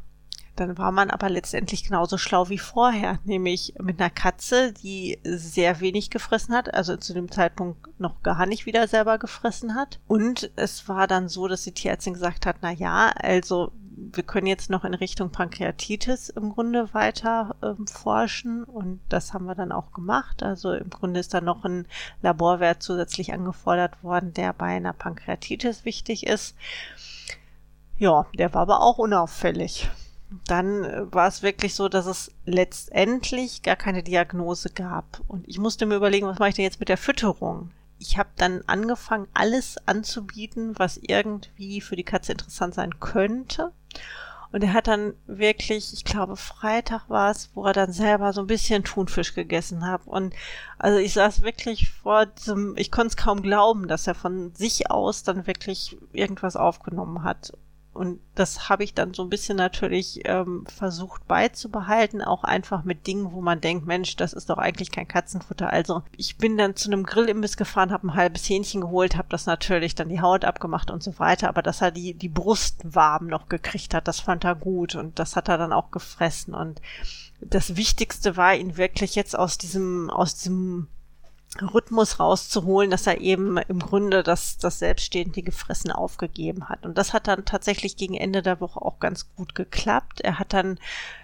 dann 0.61 0.77
war 0.77 0.93
man 0.93 1.11
aber 1.11 1.31
letztendlich 1.31 1.85
genauso 1.85 2.19
schlau 2.19 2.51
wie 2.51 2.59
vorher, 2.59 3.19
nämlich 3.25 3.75
mit 3.81 3.99
einer 3.99 4.11
Katze, 4.11 4.73
die 4.75 5.19
sehr 5.25 5.81
wenig 5.81 6.11
gefressen 6.11 6.55
hat, 6.55 6.75
also 6.75 6.97
zu 6.99 7.15
dem 7.15 7.31
Zeitpunkt 7.31 7.99
noch 7.99 8.23
gar 8.23 8.45
nicht 8.45 8.67
wieder 8.67 8.87
selber 8.87 9.17
gefressen 9.19 9.75
hat. 9.75 10.01
Und 10.07 10.51
es 10.57 10.87
war 10.87 11.07
dann 11.07 11.29
so, 11.29 11.49
dass 11.49 11.63
die 11.63 11.73
Tierärztin 11.73 12.13
gesagt 12.13 12.45
hat, 12.45 12.57
na 12.61 12.73
ja, 12.73 13.11
also 13.17 13.73
wir 14.13 14.23
können 14.23 14.47
jetzt 14.47 14.69
noch 14.69 14.85
in 14.85 14.93
Richtung 14.95 15.31
Pankreatitis 15.31 16.29
im 16.29 16.51
Grunde 16.51 16.93
weiter 16.93 17.57
ähm, 17.63 17.87
forschen 17.87 18.65
und 18.65 19.01
das 19.09 19.33
haben 19.33 19.47
wir 19.47 19.55
dann 19.55 19.73
auch 19.73 19.93
gemacht. 19.93 20.43
Also 20.43 20.73
im 20.73 20.91
Grunde 20.91 21.21
ist 21.21 21.33
dann 21.33 21.45
noch 21.45 21.65
ein 21.65 21.87
Laborwert 22.21 22.83
zusätzlich 22.83 23.33
angefordert 23.33 24.03
worden, 24.03 24.35
der 24.35 24.53
bei 24.53 24.67
einer 24.67 24.93
Pankreatitis 24.93 25.87
wichtig 25.87 26.27
ist. 26.27 26.55
Ja, 27.99 28.27
der 28.37 28.53
war 28.53 28.63
aber 28.63 28.83
auch 28.83 28.99
unauffällig 28.99 29.89
dann 30.47 30.85
äh, 30.85 31.13
war 31.13 31.29
es 31.29 31.43
wirklich 31.43 31.75
so, 31.75 31.89
dass 31.89 32.07
es 32.07 32.33
letztendlich 32.45 33.63
gar 33.63 33.77
keine 33.77 34.03
Diagnose 34.03 34.71
gab. 34.71 35.21
Und 35.29 35.47
ich 35.49 35.59
musste 35.59 35.87
mir 35.87 35.97
überlegen, 35.97 36.27
was 36.27 36.39
mache 36.39 36.51
ich 36.51 36.55
denn 36.55 36.65
jetzt 36.65 36.81
mit 36.81 36.89
der 36.89 36.97
Fütterung? 36.97 37.71
Ich 37.99 38.17
habe 38.17 38.31
dann 38.37 38.63
angefangen, 38.67 39.29
alles 39.35 39.77
anzubieten, 39.87 40.79
was 40.79 40.97
irgendwie 40.97 41.81
für 41.81 41.97
die 41.97 42.05
Katze 42.05 42.33
interessant 42.33 42.75
sein 42.75 42.99
könnte. 42.99 43.73
Und 44.53 44.65
er 44.65 44.73
hat 44.73 44.89
dann 44.89 45.15
wirklich, 45.27 45.93
ich 45.93 46.05
glaube, 46.05 46.37
Freitag 46.37 47.09
war 47.09 47.31
es, 47.31 47.51
wo 47.55 47.65
er 47.67 47.73
dann 47.73 47.93
selber 47.93 48.33
so 48.33 48.41
ein 48.41 48.49
bisschen 48.49 48.83
Thunfisch 48.83 49.35
gegessen 49.35 49.87
hat. 49.87 50.07
Und 50.07 50.35
also 50.79 50.99
ich 50.99 51.13
saß 51.13 51.43
wirklich 51.43 51.91
vor 51.91 52.27
diesem, 52.27 52.77
ich 52.77 52.91
konnte 52.91 53.09
es 53.09 53.17
kaum 53.17 53.43
glauben, 53.43 53.87
dass 53.87 54.07
er 54.07 54.15
von 54.15 54.53
sich 54.55 54.91
aus 54.91 55.23
dann 55.23 55.47
wirklich 55.47 55.99
irgendwas 56.13 56.57
aufgenommen 56.57 57.23
hat. 57.23 57.53
Und 58.01 58.19
das 58.35 58.71
habe 58.71 58.83
ich 58.83 58.95
dann 58.95 59.13
so 59.13 59.23
ein 59.23 59.29
bisschen 59.29 59.59
natürlich 59.59 60.23
ähm, 60.25 60.65
versucht 60.75 61.29
beizubehalten, 61.29 62.23
auch 62.23 62.45
einfach 62.45 62.83
mit 62.83 63.07
Dingen, 63.07 63.33
wo 63.33 63.43
man 63.43 63.61
denkt, 63.61 63.85
Mensch, 63.85 64.17
das 64.17 64.33
ist 64.33 64.49
doch 64.49 64.57
eigentlich 64.57 64.91
kein 64.91 65.07
Katzenfutter. 65.07 65.71
Also 65.71 66.03
ich 66.17 66.39
bin 66.39 66.57
dann 66.57 66.77
zu 66.77 66.91
einem 66.91 67.05
Grillimbiss 67.05 67.59
gefahren, 67.59 67.93
habe 67.93 68.07
ein 68.07 68.15
halbes 68.15 68.49
Hähnchen 68.49 68.81
geholt, 68.81 69.19
habe 69.19 69.29
das 69.29 69.45
natürlich 69.45 69.97
dann 69.97 70.09
die 70.09 70.23
Haut 70.23 70.47
abgemacht 70.47 70.91
und 70.91 71.03
so 71.03 71.19
weiter, 71.19 71.51
aber 71.51 71.61
dass 71.61 71.83
er 71.83 71.91
die, 71.91 72.15
die 72.15 72.31
Brust 72.31 72.79
warm 72.85 73.27
noch 73.27 73.51
gekriegt 73.51 73.93
hat, 73.93 74.09
das 74.09 74.19
fand 74.19 74.45
er 74.45 74.55
gut 74.55 74.95
und 74.95 75.19
das 75.19 75.37
hat 75.37 75.51
er 75.51 75.59
dann 75.59 75.75
auch 75.75 75.91
gefressen. 75.91 76.55
Und 76.55 76.81
das 77.43 77.77
Wichtigste 77.77 78.39
war 78.39 78.55
ihn 78.55 78.79
wirklich 78.79 79.15
jetzt 79.15 79.39
aus 79.39 79.59
diesem, 79.59 80.09
aus 80.09 80.37
diesem 80.37 80.89
Rhythmus 81.61 82.21
rauszuholen, 82.21 82.91
dass 82.91 83.07
er 83.07 83.21
eben 83.21 83.59
im 83.59 83.81
Grunde 83.81 84.23
das, 84.23 84.59
das 84.59 84.79
selbstständige 84.79 85.51
Fressen 85.51 85.91
aufgegeben 85.91 86.69
hat. 86.69 86.87
Und 86.87 86.97
das 86.97 87.13
hat 87.13 87.27
dann 87.27 87.45
tatsächlich 87.45 87.97
gegen 87.97 88.15
Ende 88.15 88.41
der 88.41 88.61
Woche 88.61 88.81
auch 88.81 89.01
ganz 89.01 89.35
gut 89.35 89.55
geklappt. 89.55 90.21
Er 90.21 90.39
hat 90.39 90.53
dann 90.53 90.79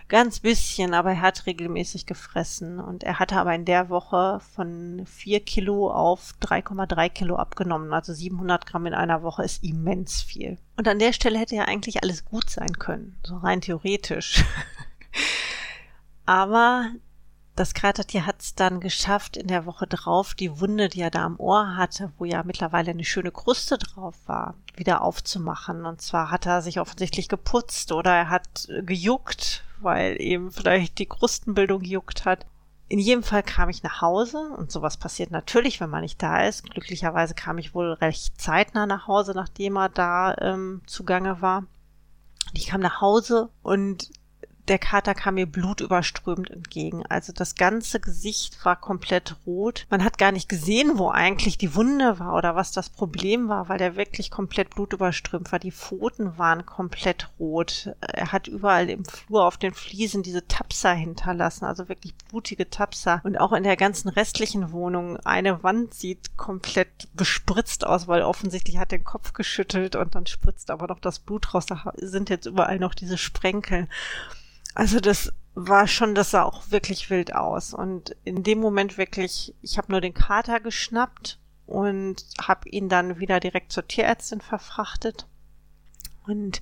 ganz 0.08 0.40
bisschen, 0.40 0.94
aber 0.94 1.10
er 1.10 1.20
hat 1.20 1.46
regelmäßig 1.46 2.06
gefressen. 2.06 2.80
Und 2.80 3.04
er 3.04 3.20
hatte 3.20 3.36
aber 3.36 3.54
in 3.54 3.64
der 3.64 3.88
Woche 3.88 4.40
von 4.54 5.06
vier 5.06 5.40
Kilo 5.40 5.90
auf 5.90 6.34
3,3 6.42 7.08
Kilo 7.08 7.36
abgenommen. 7.36 7.92
Also 7.92 8.12
700 8.12 8.66
Gramm 8.66 8.86
in 8.86 8.94
einer 8.94 9.22
Woche 9.22 9.44
ist 9.44 9.62
immens 9.62 10.22
viel. 10.22 10.58
Und 10.76 10.88
an 10.88 10.98
der 10.98 11.12
Stelle 11.12 11.38
hätte 11.38 11.54
ja 11.54 11.66
eigentlich 11.66 12.02
alles 12.02 12.24
gut 12.24 12.50
sein 12.50 12.78
können. 12.80 13.16
So 13.22 13.36
rein 13.36 13.60
theoretisch. 13.60 14.44
aber 16.26 16.90
das 17.56 17.72
Kratertier 17.72 18.26
hat 18.26 18.40
es 18.40 18.54
dann 18.54 18.80
geschafft, 18.80 19.36
in 19.36 19.48
der 19.48 19.64
Woche 19.64 19.86
drauf 19.86 20.34
die 20.34 20.60
Wunde, 20.60 20.88
die 20.88 21.00
er 21.00 21.10
da 21.10 21.24
am 21.24 21.40
Ohr 21.40 21.76
hatte, 21.76 22.12
wo 22.18 22.26
ja 22.26 22.42
mittlerweile 22.44 22.90
eine 22.90 23.04
schöne 23.04 23.32
Kruste 23.32 23.78
drauf 23.78 24.14
war, 24.26 24.54
wieder 24.76 25.02
aufzumachen. 25.02 25.86
Und 25.86 26.02
zwar 26.02 26.30
hat 26.30 26.44
er 26.44 26.60
sich 26.60 26.78
offensichtlich 26.80 27.28
geputzt 27.28 27.92
oder 27.92 28.14
er 28.14 28.28
hat 28.28 28.68
gejuckt, 28.82 29.64
weil 29.80 30.20
eben 30.20 30.52
vielleicht 30.52 30.98
die 30.98 31.06
Krustenbildung 31.06 31.80
gejuckt 31.80 32.26
hat. 32.26 32.44
In 32.88 32.98
jedem 32.98 33.22
Fall 33.22 33.42
kam 33.42 33.68
ich 33.70 33.82
nach 33.82 34.00
Hause 34.00 34.38
und 34.56 34.70
sowas 34.70 34.98
passiert 34.98 35.30
natürlich, 35.30 35.80
wenn 35.80 35.90
man 35.90 36.02
nicht 36.02 36.22
da 36.22 36.46
ist. 36.46 36.70
Glücklicherweise 36.70 37.34
kam 37.34 37.58
ich 37.58 37.74
wohl 37.74 37.94
recht 37.94 38.40
zeitnah 38.40 38.86
nach 38.86 39.08
Hause, 39.08 39.32
nachdem 39.34 39.76
er 39.76 39.88
da 39.88 40.36
ähm, 40.38 40.82
zugange 40.86 41.40
war. 41.40 41.64
Ich 42.52 42.66
kam 42.66 42.80
nach 42.80 43.00
Hause 43.00 43.48
und 43.62 44.10
der 44.68 44.78
Kater 44.78 45.14
kam 45.14 45.34
mir 45.34 45.46
blutüberströmt 45.46 46.50
entgegen. 46.50 47.04
Also 47.06 47.32
das 47.32 47.54
ganze 47.54 48.00
Gesicht 48.00 48.64
war 48.64 48.76
komplett 48.76 49.36
rot. 49.46 49.86
Man 49.90 50.04
hat 50.04 50.18
gar 50.18 50.32
nicht 50.32 50.48
gesehen, 50.48 50.98
wo 50.98 51.10
eigentlich 51.10 51.58
die 51.58 51.74
Wunde 51.74 52.18
war 52.18 52.34
oder 52.34 52.56
was 52.56 52.72
das 52.72 52.90
Problem 52.90 53.48
war, 53.48 53.68
weil 53.68 53.78
der 53.78 53.96
wirklich 53.96 54.30
komplett 54.30 54.70
blutüberströmt 54.70 55.52
war. 55.52 55.58
Die 55.58 55.72
Pfoten 55.72 56.38
waren 56.38 56.66
komplett 56.66 57.30
rot. 57.38 57.90
Er 58.00 58.32
hat 58.32 58.48
überall 58.48 58.90
im 58.90 59.04
Flur 59.04 59.44
auf 59.44 59.56
den 59.56 59.74
Fliesen 59.74 60.22
diese 60.22 60.46
Tapser 60.46 60.92
hinterlassen, 60.92 61.64
also 61.64 61.88
wirklich 61.88 62.14
blutige 62.28 62.68
Tapser. 62.68 63.20
Und 63.24 63.38
auch 63.38 63.52
in 63.52 63.62
der 63.62 63.76
ganzen 63.76 64.08
restlichen 64.08 64.72
Wohnung 64.72 65.18
eine 65.24 65.62
Wand 65.62 65.94
sieht 65.94 66.36
komplett 66.36 67.08
bespritzt 67.14 67.86
aus, 67.86 68.08
weil 68.08 68.22
offensichtlich 68.22 68.78
hat 68.78 68.92
den 68.92 69.04
Kopf 69.04 69.32
geschüttelt 69.32 69.96
und 69.96 70.14
dann 70.14 70.26
spritzt 70.26 70.70
aber 70.70 70.86
noch 70.88 71.00
das 71.00 71.18
Blut 71.18 71.54
raus. 71.54 71.66
Da 71.66 71.92
sind 71.96 72.30
jetzt 72.30 72.46
überall 72.46 72.78
noch 72.78 72.94
diese 72.94 73.18
Sprenkel. 73.18 73.88
Also 74.76 75.00
das 75.00 75.32
war 75.54 75.88
schon, 75.88 76.14
das 76.14 76.32
sah 76.32 76.42
auch 76.42 76.70
wirklich 76.70 77.08
wild 77.08 77.34
aus. 77.34 77.72
Und 77.72 78.14
in 78.24 78.42
dem 78.42 78.60
Moment 78.60 78.98
wirklich, 78.98 79.54
ich 79.62 79.78
habe 79.78 79.90
nur 79.90 80.02
den 80.02 80.12
Kater 80.12 80.60
geschnappt 80.60 81.38
und 81.66 82.22
habe 82.38 82.68
ihn 82.68 82.90
dann 82.90 83.18
wieder 83.18 83.40
direkt 83.40 83.72
zur 83.72 83.88
Tierärztin 83.88 84.42
verfrachtet. 84.42 85.26
Und 86.26 86.60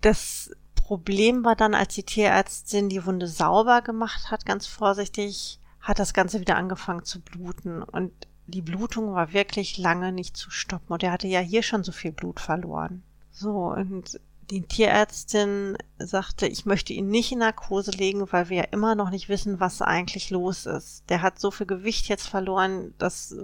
das 0.00 0.52
Problem 0.76 1.44
war 1.44 1.56
dann, 1.56 1.74
als 1.74 1.96
die 1.96 2.04
Tierärztin 2.04 2.88
die 2.88 3.04
Wunde 3.04 3.26
sauber 3.26 3.82
gemacht 3.82 4.30
hat, 4.30 4.46
ganz 4.46 4.68
vorsichtig, 4.68 5.58
hat 5.80 5.98
das 5.98 6.14
Ganze 6.14 6.38
wieder 6.38 6.54
angefangen 6.54 7.04
zu 7.04 7.20
bluten. 7.20 7.82
Und 7.82 8.12
die 8.46 8.62
Blutung 8.62 9.12
war 9.12 9.32
wirklich 9.32 9.76
lange 9.76 10.12
nicht 10.12 10.36
zu 10.36 10.52
stoppen. 10.52 10.92
Und 10.92 11.02
er 11.02 11.10
hatte 11.10 11.26
ja 11.26 11.40
hier 11.40 11.64
schon 11.64 11.82
so 11.82 11.90
viel 11.90 12.12
Blut 12.12 12.38
verloren. 12.38 13.02
So, 13.32 13.72
und 13.72 14.20
die 14.52 14.60
Tierärztin 14.66 15.78
sagte, 15.98 16.46
ich 16.46 16.66
möchte 16.66 16.92
ihn 16.92 17.08
nicht 17.08 17.32
in 17.32 17.38
Narkose 17.38 17.90
legen, 17.90 18.30
weil 18.32 18.50
wir 18.50 18.58
ja 18.58 18.64
immer 18.64 18.94
noch 18.94 19.08
nicht 19.08 19.30
wissen, 19.30 19.60
was 19.60 19.80
eigentlich 19.80 20.28
los 20.28 20.66
ist. 20.66 21.04
Der 21.08 21.22
hat 21.22 21.40
so 21.40 21.50
viel 21.50 21.66
Gewicht 21.66 22.06
jetzt 22.08 22.28
verloren, 22.28 22.92
das 22.98 23.34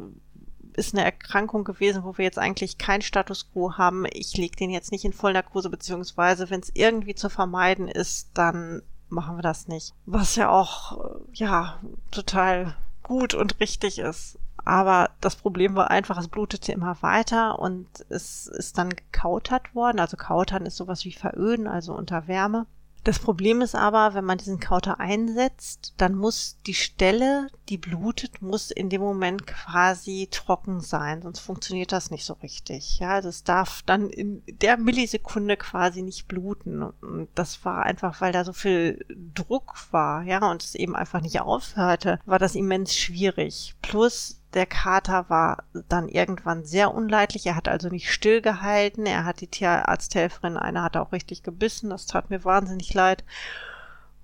ist 0.75 0.95
eine 0.95 1.05
Erkrankung 1.05 1.65
gewesen, 1.65 2.05
wo 2.05 2.19
wir 2.19 2.27
jetzt 2.27 2.39
eigentlich 2.39 2.77
keinen 2.77 3.01
Status 3.01 3.51
quo 3.51 3.79
haben. 3.79 4.05
Ich 4.13 4.37
lege 4.37 4.57
den 4.57 4.69
jetzt 4.69 4.93
nicht 4.93 5.07
in 5.07 5.15
Vollnarkose, 5.15 5.71
beziehungsweise 5.71 6.51
wenn 6.51 6.61
es 6.61 6.71
irgendwie 6.75 7.15
zu 7.15 7.31
vermeiden 7.31 7.89
ist, 7.89 8.29
dann 8.35 8.83
machen 9.09 9.37
wir 9.37 9.43
das 9.43 9.67
nicht. 9.67 9.95
Was 10.05 10.37
ja 10.37 10.51
auch, 10.51 11.23
ja, 11.33 11.81
total 12.11 12.77
gut 13.03 13.33
und 13.33 13.59
richtig 13.61 13.99
ist. 13.99 14.39
Aber 14.69 15.13
das 15.23 15.35
Problem 15.35 15.77
war 15.77 15.91
einfach, 15.91 16.19
es 16.19 16.29
blutete 16.29 16.73
immer 16.73 17.01
weiter 17.01 17.59
und 17.59 17.89
es 18.11 18.47
ist 18.49 18.77
dann 18.77 18.91
gekautert 18.91 19.75
worden. 19.75 19.99
Also 19.99 20.19
kautern 20.19 20.67
ist 20.67 20.77
sowas 20.77 21.07
wie 21.07 21.13
veröden, 21.13 21.67
also 21.67 21.95
unter 21.95 22.29
Wärme. 22.29 22.67
Das 23.03 23.19
Problem 23.19 23.63
ist 23.63 23.75
aber, 23.75 24.13
wenn 24.13 24.27
man 24.27 24.37
diesen 24.37 24.61
Kauter 24.61 25.01
einsetzt, 25.01 25.95
dann 25.97 26.15
muss 26.15 26.59
die 26.67 26.75
Stelle, 26.75 27.49
die 27.69 27.79
blutet, 27.79 28.43
muss 28.43 28.71
in 28.71 28.89
dem 28.89 29.01
Moment 29.01 29.47
quasi 29.47 30.29
trocken 30.31 30.81
sein, 30.81 31.23
sonst 31.23 31.41
funktioniert 31.41 31.93
das 31.93 32.11
nicht 32.11 32.25
so 32.25 32.35
richtig. 32.35 32.99
Ja, 32.99 33.19
es 33.19 33.45
darf 33.45 33.83
dann 33.87 34.11
in 34.11 34.43
der 34.47 34.77
Millisekunde 34.77 35.57
quasi 35.57 36.03
nicht 36.03 36.29
bluten. 36.29 36.83
Und 36.83 37.29
das 37.35 37.65
war 37.65 37.85
einfach, 37.85 38.21
weil 38.21 38.33
da 38.33 38.45
so 38.45 38.53
viel 38.53 39.05
Druck 39.35 39.77
war, 39.91 40.23
ja, 40.23 40.51
und 40.51 40.63
es 40.63 40.75
eben 40.75 40.97
einfach 40.97 41.21
nicht 41.21 41.41
aufhörte, 41.41 42.21
war 42.27 42.39
das 42.39 42.55
immens 42.55 42.97
schwierig. 42.97 43.75
Plus 43.83 44.41
der 44.55 44.67
Kater 44.67 45.29
war 45.29 45.65
dann 45.89 46.09
irgendwann 46.09 46.65
sehr 46.65 46.95
unleidlich. 46.95 47.47
Er 47.47 47.57
hat 47.57 47.69
also 47.69 47.89
nicht 47.89 48.11
stillgehalten. 48.11 49.05
Er 49.05 49.25
hat 49.25 49.41
die 49.41 49.47
Tierarzthelferin, 49.47 50.57
eine 50.57 50.83
hat 50.83 50.97
auch 50.97 51.13
richtig 51.13 51.43
gebissen. 51.43 51.91
Das 51.91 52.07
tat 52.07 52.31
mir 52.31 52.45
wahnsinnig 52.45 52.95
leid. 52.95 53.25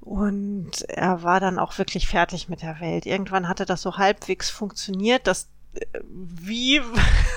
Und 0.05 0.83
er 0.89 1.23
war 1.23 1.41
dann 1.41 1.59
auch 1.59 1.79
wirklich 1.79 2.07
fertig 2.09 2.51
mit 2.51 2.61
der 2.61 2.79
Welt. 2.79 3.07
Irgendwann 3.07 3.49
hatte 3.49 3.65
das 3.65 3.81
so 3.81 3.97
halbwegs 3.97 4.51
funktioniert. 4.51 5.27
Das, 5.27 5.49
äh, 5.75 5.87
wie, 6.05 6.83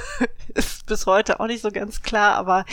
es 0.53 0.83
bis 0.83 1.05
heute 1.05 1.39
auch 1.39 1.47
nicht 1.47 1.61
so 1.61 1.71
ganz 1.71 2.01
klar, 2.01 2.35
aber 2.35 2.65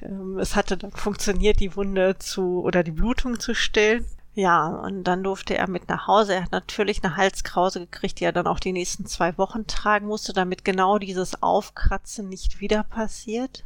ähm, 0.00 0.38
es 0.38 0.56
hatte 0.56 0.78
dann 0.78 0.92
funktioniert, 0.92 1.60
die 1.60 1.76
Wunde 1.76 2.16
zu 2.18 2.62
oder 2.62 2.82
die 2.82 2.92
Blutung 2.92 3.40
zu 3.40 3.54
stillen. 3.54 4.06
Ja, 4.34 4.68
und 4.68 5.04
dann 5.04 5.22
durfte 5.22 5.54
er 5.58 5.68
mit 5.68 5.90
nach 5.90 6.06
Hause. 6.06 6.34
Er 6.36 6.44
hat 6.44 6.52
natürlich 6.52 7.04
eine 7.04 7.16
Halskrause 7.16 7.80
gekriegt, 7.80 8.20
die 8.20 8.24
er 8.24 8.32
dann 8.32 8.46
auch 8.46 8.58
die 8.58 8.72
nächsten 8.72 9.04
zwei 9.04 9.36
Wochen 9.36 9.66
tragen 9.66 10.06
musste, 10.06 10.32
damit 10.32 10.64
genau 10.64 10.96
dieses 10.96 11.42
Aufkratzen 11.42 12.30
nicht 12.30 12.60
wieder 12.60 12.84
passiert. 12.84 13.64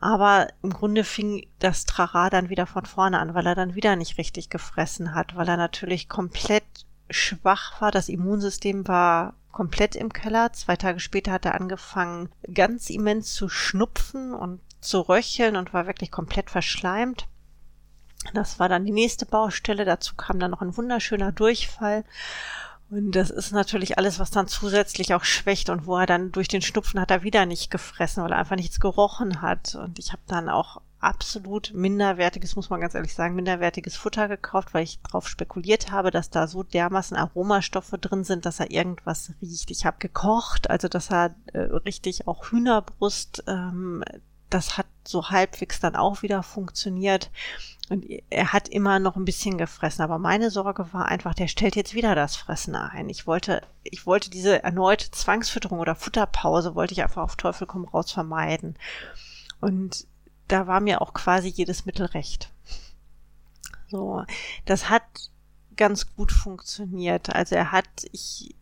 Aber 0.00 0.48
im 0.62 0.72
Grunde 0.72 1.04
fing 1.04 1.46
das 1.58 1.84
Trara 1.84 2.30
dann 2.30 2.48
wieder 2.48 2.66
von 2.66 2.86
vorne 2.86 3.18
an, 3.18 3.34
weil 3.34 3.46
er 3.46 3.54
dann 3.54 3.74
wieder 3.74 3.96
nicht 3.96 4.18
richtig 4.18 4.50
gefressen 4.50 5.14
hat, 5.14 5.36
weil 5.36 5.48
er 5.48 5.56
natürlich 5.56 6.08
komplett 6.08 6.64
schwach 7.10 7.80
war. 7.80 7.90
Das 7.90 8.08
Immunsystem 8.08 8.88
war 8.88 9.34
komplett 9.52 9.94
im 9.94 10.12
Keller. 10.12 10.52
Zwei 10.52 10.76
Tage 10.76 11.00
später 11.00 11.32
hat 11.32 11.44
er 11.44 11.54
angefangen, 11.54 12.30
ganz 12.52 12.90
immens 12.90 13.34
zu 13.34 13.48
schnupfen 13.48 14.34
und 14.34 14.60
zu 14.80 15.00
röcheln 15.00 15.56
und 15.56 15.72
war 15.72 15.86
wirklich 15.86 16.10
komplett 16.10 16.50
verschleimt. 16.50 17.28
Das 18.34 18.58
war 18.58 18.68
dann 18.68 18.84
die 18.84 18.92
nächste 18.92 19.26
Baustelle. 19.26 19.84
Dazu 19.84 20.14
kam 20.14 20.38
dann 20.38 20.52
noch 20.52 20.62
ein 20.62 20.76
wunderschöner 20.76 21.32
Durchfall. 21.32 22.04
Und 22.92 23.12
das 23.12 23.30
ist 23.30 23.52
natürlich 23.52 23.96
alles, 23.96 24.18
was 24.18 24.30
dann 24.30 24.48
zusätzlich 24.48 25.14
auch 25.14 25.24
schwächt 25.24 25.70
und 25.70 25.86
wo 25.86 25.96
er 25.96 26.04
dann 26.04 26.30
durch 26.30 26.46
den 26.46 26.60
Schnupfen 26.60 27.00
hat 27.00 27.10
er 27.10 27.22
wieder 27.22 27.46
nicht 27.46 27.70
gefressen, 27.70 28.22
weil 28.22 28.32
er 28.32 28.38
einfach 28.38 28.56
nichts 28.56 28.80
gerochen 28.80 29.40
hat. 29.40 29.74
Und 29.76 29.98
ich 29.98 30.12
habe 30.12 30.20
dann 30.26 30.50
auch 30.50 30.82
absolut 31.00 31.72
minderwertiges, 31.72 32.54
muss 32.54 32.68
man 32.68 32.82
ganz 32.82 32.94
ehrlich 32.94 33.14
sagen, 33.14 33.34
minderwertiges 33.34 33.96
Futter 33.96 34.28
gekauft, 34.28 34.74
weil 34.74 34.84
ich 34.84 35.00
darauf 35.00 35.26
spekuliert 35.26 35.90
habe, 35.90 36.10
dass 36.10 36.28
da 36.28 36.46
so 36.46 36.64
dermaßen 36.64 37.16
Aromastoffe 37.16 37.96
drin 37.96 38.24
sind, 38.24 38.44
dass 38.44 38.60
er 38.60 38.70
irgendwas 38.70 39.32
riecht. 39.40 39.70
Ich 39.70 39.86
habe 39.86 39.96
gekocht, 39.98 40.68
also 40.68 40.88
dass 40.88 41.10
er 41.10 41.34
äh, 41.54 41.60
richtig 41.60 42.28
auch 42.28 42.50
Hühnerbrust, 42.50 43.44
ähm, 43.46 44.04
das 44.50 44.76
hat 44.76 44.86
so 45.04 45.30
halbwegs 45.30 45.80
dann 45.80 45.96
auch 45.96 46.20
wieder 46.20 46.42
funktioniert. 46.42 47.30
Und 47.92 48.06
er 48.30 48.54
hat 48.54 48.68
immer 48.68 48.98
noch 49.00 49.16
ein 49.16 49.26
bisschen 49.26 49.58
gefressen, 49.58 50.00
aber 50.00 50.18
meine 50.18 50.50
Sorge 50.50 50.94
war 50.94 51.08
einfach, 51.08 51.34
der 51.34 51.46
stellt 51.46 51.76
jetzt 51.76 51.92
wieder 51.92 52.14
das 52.14 52.36
Fressen 52.36 52.74
ein. 52.74 53.10
Ich 53.10 53.26
wollte, 53.26 53.60
ich 53.82 54.06
wollte 54.06 54.30
diese 54.30 54.62
erneute 54.62 55.10
Zwangsfütterung 55.10 55.78
oder 55.78 55.94
Futterpause, 55.94 56.74
wollte 56.74 56.94
ich 56.94 57.02
einfach 57.02 57.22
auf 57.22 57.36
Teufel 57.36 57.66
komm 57.66 57.84
raus 57.84 58.10
vermeiden. 58.10 58.78
Und 59.60 60.06
da 60.48 60.66
war 60.66 60.80
mir 60.80 61.02
auch 61.02 61.12
quasi 61.12 61.48
jedes 61.48 61.84
Mittel 61.84 62.06
recht. 62.06 62.50
So, 63.88 64.24
das 64.64 64.88
hat 64.88 65.02
ganz 65.76 66.16
gut 66.16 66.32
funktioniert. 66.32 67.28
Also 67.28 67.56
er 67.56 67.72
hat, 67.72 68.06
ich 68.10 68.54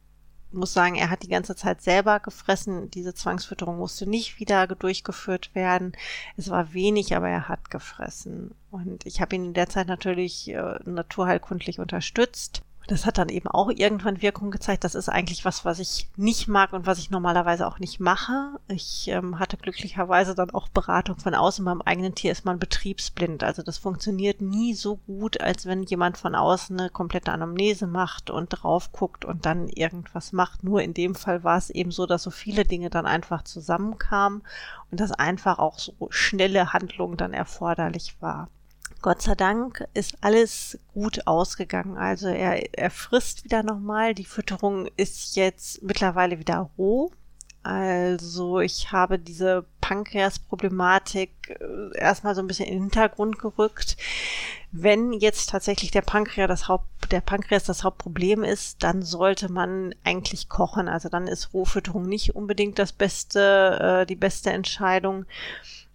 muss 0.53 0.73
sagen, 0.73 0.97
er 0.97 1.11
hat 1.11 1.23
die 1.23 1.29
ganze 1.29 1.55
Zeit 1.57 1.83
selber 1.83 2.21
gefressen. 2.21 2.91
Diese 2.91 3.15
Zwangsfütterung 3.15 3.79
musste 3.79 4.09
nicht 4.09 4.41
wieder 4.41 4.67
durchgeführt 4.67 5.55
werden. 5.55 5.93
Es 6.37 6.51
war 6.51 6.73
wenig, 6.73 7.15
aber 7.15 7.29
er 7.29 7.49
hat 7.49 7.71
gefressen. 7.71 8.55
Und 8.71 9.07
ich 9.07 9.21
habe 9.21 9.37
ihn 9.37 9.47
in 9.47 9.55
der 9.55 9.69
Zeit 9.69 9.87
natürlich 9.87 10.49
äh, 10.49 10.79
naturheilkundlich 10.85 11.79
unterstützt 11.79 12.63
das 12.91 13.07
hat 13.07 13.19
dann 13.19 13.29
eben 13.29 13.47
auch 13.47 13.71
irgendwann 13.71 14.21
Wirkung 14.21 14.51
gezeigt. 14.51 14.83
Das 14.83 14.97
ist 14.97 15.09
eigentlich 15.09 15.45
was, 15.45 15.65
was 15.65 15.79
ich 15.79 16.09
nicht 16.17 16.49
mag 16.49 16.73
und 16.73 16.87
was 16.87 16.99
ich 16.99 17.11
normalerweise 17.11 17.69
auch 17.69 17.79
nicht 17.79 18.01
mache. 18.01 18.59
Ich 18.67 19.07
ähm, 19.07 19.39
hatte 19.39 19.57
glücklicherweise 19.57 20.35
dann 20.35 20.51
auch 20.51 20.69
Beratung 20.69 21.17
von 21.17 21.37
außen. 21.37 21.65
Beim 21.65 21.83
eigenen 21.83 22.17
Tier 22.17 22.33
ist 22.33 22.45
man 22.45 22.59
betriebsblind. 22.59 23.45
Also 23.45 23.63
das 23.63 23.79
funktioniert 23.79 24.41
nie 24.41 24.75
so 24.75 24.97
gut, 24.97 25.41
als 25.41 25.67
wenn 25.67 25.85
jemand 25.85 26.19
von 26.19 26.35
außen 26.35 26.81
eine 26.81 26.91
komplette 26.91 27.31
Anamnese 27.31 27.87
macht 27.87 28.29
und 28.29 28.49
drauf 28.49 28.91
guckt 28.91 29.25
und 29.25 29.47
dann 29.47 29.69
irgendwas 29.69 30.33
macht. 30.33 30.65
Nur 30.65 30.83
in 30.83 30.93
dem 30.93 31.15
Fall 31.15 31.45
war 31.45 31.59
es 31.59 31.71
eben 31.71 31.93
so, 31.93 32.07
dass 32.07 32.25
so 32.25 32.31
viele 32.31 32.65
Dinge 32.65 32.91
dann 32.91 33.07
einfach 33.07 33.43
zusammenkamen 33.45 34.43
und 34.91 34.99
dass 34.99 35.13
einfach 35.13 35.61
auch 35.61 35.79
so 35.79 35.95
schnelle 36.11 36.73
Handlungen 36.73 37.17
dann 37.17 37.35
erforderlich 37.35 38.17
war. 38.19 38.49
Gott 39.03 39.23
sei 39.23 39.35
Dank 39.35 39.87
ist 39.95 40.19
alles 40.21 40.79
gut 40.93 41.27
ausgegangen. 41.27 41.97
Also 41.97 42.29
er, 42.29 42.79
er 42.79 42.91
frisst 42.91 43.45
wieder 43.45 43.63
nochmal. 43.63 44.15
Die 44.15 44.27
Fütterung 44.27 44.89
ist 44.97 45.37
jetzt 45.37 45.83
mittlerweile 45.83 46.39
wieder 46.39 46.71
roh. 46.77 47.11
Also 47.63 48.61
ich 48.61 48.93
habe 48.93 49.19
diese 49.19 49.67
Pankreas-Problematik 49.81 51.31
äh, 51.49 51.99
erstmal 51.99 52.35
so 52.35 52.41
ein 52.41 52.47
bisschen 52.47 52.67
in 52.67 52.75
den 52.75 52.83
Hintergrund 52.85 53.39
gerückt. 53.39 53.97
Wenn 54.73 55.13
jetzt 55.13 55.51
tatsächlich 55.51 55.91
der 55.91 56.03
Pankreas 56.03 56.49
das 56.49 56.69
Haupt, 56.69 56.87
der 57.11 57.21
Pankreas 57.21 57.65
das 57.65 57.85
Hauptproblem 57.85 58.45
ist, 58.45 58.83
dann 58.83 59.03
sollte 59.03 59.51
man 59.51 59.95
eigentlich 60.05 60.49
kochen. 60.49 60.89
Also 60.89 61.09
dann 61.09 61.27
ist 61.27 61.53
Rohfütterung 61.53 62.07
nicht 62.07 62.35
unbedingt 62.35 62.79
das 62.79 62.93
beste, 62.93 64.03
äh, 64.03 64.07
die 64.07 64.17
beste 64.17 64.51
Entscheidung. 64.51 65.27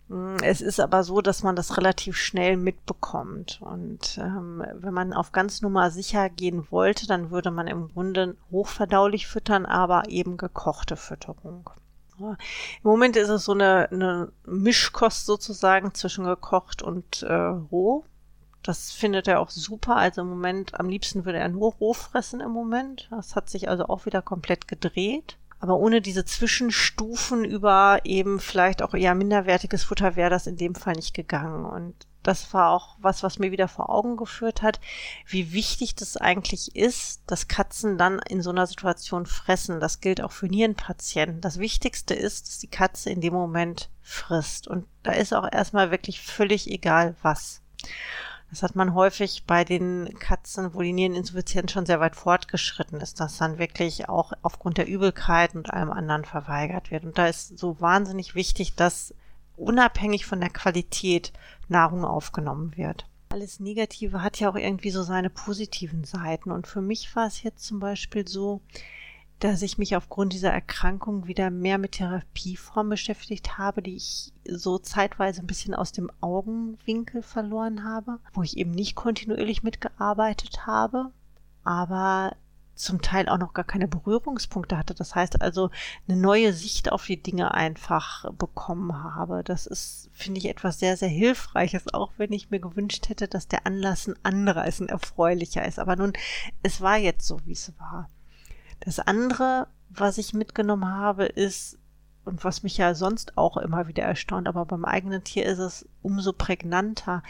Mm, 0.08 0.38
es 0.44 0.62
ist 0.62 0.80
aber 0.80 1.04
so, 1.04 1.22
dass 1.22 1.44
man 1.44 1.56
das 1.56 1.78
relativ 1.78 2.18
schnell 2.18 2.58
mitbekommt. 2.58 3.60
Und 3.62 4.18
ähm, 4.18 4.64
wenn 4.74 4.94
man 4.94 5.14
auf 5.14 5.32
ganz 5.32 5.62
Nummer 5.62 5.92
sicher 5.92 6.30
gehen 6.30 6.68
wollte, 6.70 7.08
dann 7.08 7.32
würde 7.32 7.52
man 7.52 7.68
im 7.68 7.92
Grunde 7.94 8.36
hochverdaulich 8.52 9.28
füttern, 9.28 9.66
aber 9.66 10.10
eben 10.10 10.38
gekochte 10.38 10.96
Fütterung. 10.96 11.70
Ja. 12.20 12.32
Im 12.32 12.90
Moment 12.90 13.16
ist 13.18 13.30
es 13.30 13.46
so 13.46 13.52
eine, 13.52 13.90
eine 13.92 14.32
Mischkost 14.46 15.26
sozusagen 15.26 15.94
zwischen 15.94 16.26
gekocht 16.26 16.82
und 16.82 17.24
äh, 17.24 17.34
roh. 17.34 18.06
Das 18.64 18.92
findet 18.92 19.28
er 19.28 19.42
auch 19.42 19.50
super. 19.50 19.96
Also 19.98 20.22
im 20.22 20.30
Moment, 20.30 20.80
am 20.80 20.90
liebsten 20.90 21.26
würde 21.26 21.38
er 21.38 21.50
nur 21.50 21.74
roh 21.74 21.94
fressen 21.94 22.42
im 22.42 22.52
Moment. 22.52 23.08
Das 23.12 23.36
hat 23.36 23.50
sich 23.50 23.70
also 23.70 23.88
auch 23.88 24.06
wieder 24.06 24.22
komplett 24.22 24.68
gedreht. 24.68 25.38
Aber 25.60 25.78
ohne 25.78 26.02
diese 26.02 26.26
Zwischenstufen 26.26 27.46
über 27.46 28.00
eben 28.04 28.40
vielleicht 28.40 28.82
auch 28.82 28.94
eher 28.94 29.16
minderwertiges 29.16 29.84
Futter 29.84 30.16
wäre 30.16 30.30
das 30.30 30.48
in 30.48 30.58
dem 30.58 30.76
Fall 30.76 30.96
nicht 30.96 31.14
gegangen. 31.14 31.66
Und 31.66 31.96
das 32.26 32.54
war 32.54 32.72
auch 32.72 32.96
was, 33.00 33.24
was 33.24 33.40
mir 33.40 33.52
wieder 33.52 33.68
vor 33.68 33.90
Augen 33.90 34.18
geführt 34.18 34.62
hat, 34.62 34.80
wie 35.28 35.54
wichtig 35.54 35.96
das 35.96 36.18
eigentlich 36.18 36.76
ist, 36.76 37.22
dass 37.28 37.48
Katzen 37.48 37.98
dann 37.98 38.20
in 38.20 38.42
so 38.42 38.50
einer 38.50 38.66
Situation 38.66 39.26
fressen. 39.26 39.80
Das 39.80 40.02
gilt 40.02 40.22
auch 40.22 40.32
für 40.32 40.48
Nierenpatienten. 40.48 41.42
Das 41.42 41.60
Wichtigste 41.60 42.16
ist, 42.16 42.48
dass 42.48 42.60
die 42.60 42.68
Katze 42.68 43.12
in 43.12 43.22
dem 43.22 43.34
Moment 43.34 43.90
frisst. 44.02 44.68
Und 44.68 44.88
da 45.04 45.12
ist 45.12 45.34
auch 45.34 45.48
erstmal 45.52 45.92
wirklich 45.92 46.20
völlig 46.20 46.70
egal 46.70 47.16
was. 47.22 47.62
Das 48.56 48.64
hat 48.64 48.78
man 48.78 48.94
häufig 48.94 49.44
bei 49.46 49.66
den 49.66 50.18
Katzen, 50.18 50.74
wo 50.74 50.82
die 50.82 50.94
Niereninsuffizienz 50.94 51.74
schon 51.74 51.86
sehr 51.86 52.00
weit 52.00 52.16
fortgeschritten 52.16 53.02
ist, 53.02 53.20
dass 53.20 53.38
dann 53.38 53.58
wirklich 53.58 54.08
auch 54.08 54.32
aufgrund 54.44 54.78
der 54.78 54.88
Übelkeit 54.88 55.56
und 55.56 55.74
allem 55.74 55.92
anderen 55.92 56.24
verweigert 56.24 56.90
wird. 56.90 57.04
Und 57.04 57.18
da 57.18 57.28
ist 57.28 57.60
so 57.60 57.82
wahnsinnig 57.82 58.34
wichtig, 58.34 58.74
dass 58.76 59.14
unabhängig 59.58 60.26
von 60.26 60.40
der 60.40 60.52
Qualität 60.52 61.34
Nahrung 61.68 62.06
aufgenommen 62.06 62.78
wird. 62.78 63.06
Alles 63.28 63.60
Negative 63.60 64.22
hat 64.22 64.40
ja 64.40 64.50
auch 64.50 64.56
irgendwie 64.56 64.92
so 64.92 65.04
seine 65.04 65.30
positiven 65.30 66.06
Seiten. 66.06 66.50
Und 66.50 66.66
für 66.66 66.82
mich 66.82 67.14
war 67.14 67.28
es 67.28 67.44
jetzt 67.44 67.66
zum 67.66 67.82
Beispiel 67.82 68.26
so, 68.26 68.62
dass 69.40 69.62
ich 69.62 69.78
mich 69.78 69.96
aufgrund 69.96 70.34
dieser 70.34 70.52
Erkrankung 70.52 71.28
wieder 71.28 71.50
mehr 71.50 71.78
mit 71.78 71.94
Therapieformen 71.94 72.92
beschäftigt 72.92 73.58
habe, 73.58 73.82
die 73.82 73.96
ich 73.96 74.34
so 74.48 74.78
zeitweise 74.78 75.42
ein 75.42 75.48
bisschen 75.48 75.76
aus 75.76 75.92
dem 75.92 76.10
Augenwinkel 76.22 77.22
verloren 77.22 77.84
habe, 77.84 78.20
wo 78.34 78.44
ich 78.44 78.58
eben 78.58 78.72
nicht 78.72 78.96
kontinuierlich 78.96 79.64
mitgearbeitet 79.64 80.66
habe, 80.66 81.12
aber 81.64 82.36
zum 82.76 83.02
Teil 83.02 83.30
auch 83.30 83.38
noch 83.38 83.54
gar 83.54 83.64
keine 83.64 83.88
Berührungspunkte 83.88 84.78
hatte. 84.78 84.94
Das 84.94 85.16
heißt 85.16 85.42
also 85.42 85.70
eine 86.08 86.18
neue 86.18 86.54
Sicht 86.54 86.92
auf 86.92 87.06
die 87.06 87.22
Dinge 87.22 87.54
einfach 87.54 88.32
bekommen 88.34 89.04
habe. 89.16 89.44
Das 89.44 89.66
ist, 89.66 90.10
finde 90.14 90.40
ich, 90.40 90.50
etwas 90.50 90.80
sehr, 90.80 90.98
sehr 90.98 91.10
Hilfreiches, 91.10 91.94
auch 91.94 92.12
wenn 92.18 92.34
ich 92.34 92.52
mir 92.52 92.60
gewünscht 92.60 93.10
hätte, 93.10 93.28
dass 93.28 93.48
der 93.48 93.66
Anlass 93.66 94.08
ein 94.08 94.16
anderer 94.24 94.68
ist, 94.68 94.82
ein 94.82 94.90
erfreulicher 94.90 95.66
ist. 95.66 95.80
Aber 95.80 95.96
nun, 95.96 96.14
es 96.64 96.82
war 96.82 96.98
jetzt 96.98 97.26
so, 97.26 97.40
wie 97.46 97.54
es 97.54 97.74
war. 97.80 98.10
Das 98.86 99.00
andere, 99.00 99.68
was 99.90 100.18
ich 100.20 100.34
mitgenommen 100.34 100.88
habe, 100.88 101.26
ist, 101.26 101.80
und 102.24 102.44
was 102.44 102.64
mich 102.64 102.78
ja 102.78 102.96
sonst 102.96 103.38
auch 103.38 103.58
immer 103.58 103.88
wieder 103.88 104.04
erstaunt, 104.04 104.48
aber 104.48 104.66
beim 104.66 104.84
eigenen 104.84 105.24
Tier 105.24 105.46
ist 105.46 105.60
es 105.60 105.88
umso 106.02 106.34
prägnanter, 106.34 107.22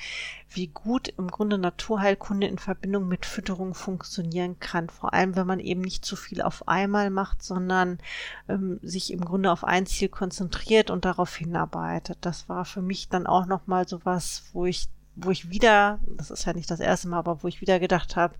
wie 0.49 0.67
gut 0.67 1.09
im 1.17 1.29
Grunde 1.29 1.57
Naturheilkunde 1.57 2.47
in 2.47 2.57
Verbindung 2.57 3.07
mit 3.07 3.25
Fütterung 3.25 3.73
funktionieren 3.73 4.57
kann. 4.59 4.89
Vor 4.89 5.13
allem, 5.13 5.35
wenn 5.35 5.47
man 5.47 5.59
eben 5.59 5.81
nicht 5.81 6.05
zu 6.05 6.15
viel 6.15 6.41
auf 6.41 6.67
einmal 6.67 7.09
macht, 7.09 7.43
sondern 7.43 7.99
ähm, 8.47 8.79
sich 8.81 9.11
im 9.11 9.23
Grunde 9.23 9.51
auf 9.51 9.65
ein 9.65 9.85
Ziel 9.85 10.09
konzentriert 10.09 10.89
und 10.89 11.03
darauf 11.03 11.35
hinarbeitet. 11.35 12.19
Das 12.21 12.47
war 12.47 12.63
für 12.63 12.81
mich 12.81 13.09
dann 13.09 13.27
auch 13.27 13.45
nochmal 13.45 13.87
so 13.87 13.99
was, 14.05 14.43
wo 14.53 14.65
ich, 14.65 14.87
wo 15.15 15.29
ich 15.29 15.49
wieder, 15.49 15.99
das 16.07 16.31
ist 16.31 16.45
ja 16.45 16.53
nicht 16.53 16.71
das 16.71 16.79
erste 16.79 17.09
Mal, 17.09 17.19
aber 17.19 17.43
wo 17.43 17.47
ich 17.47 17.59
wieder 17.59 17.79
gedacht 17.79 18.15
habe, 18.15 18.35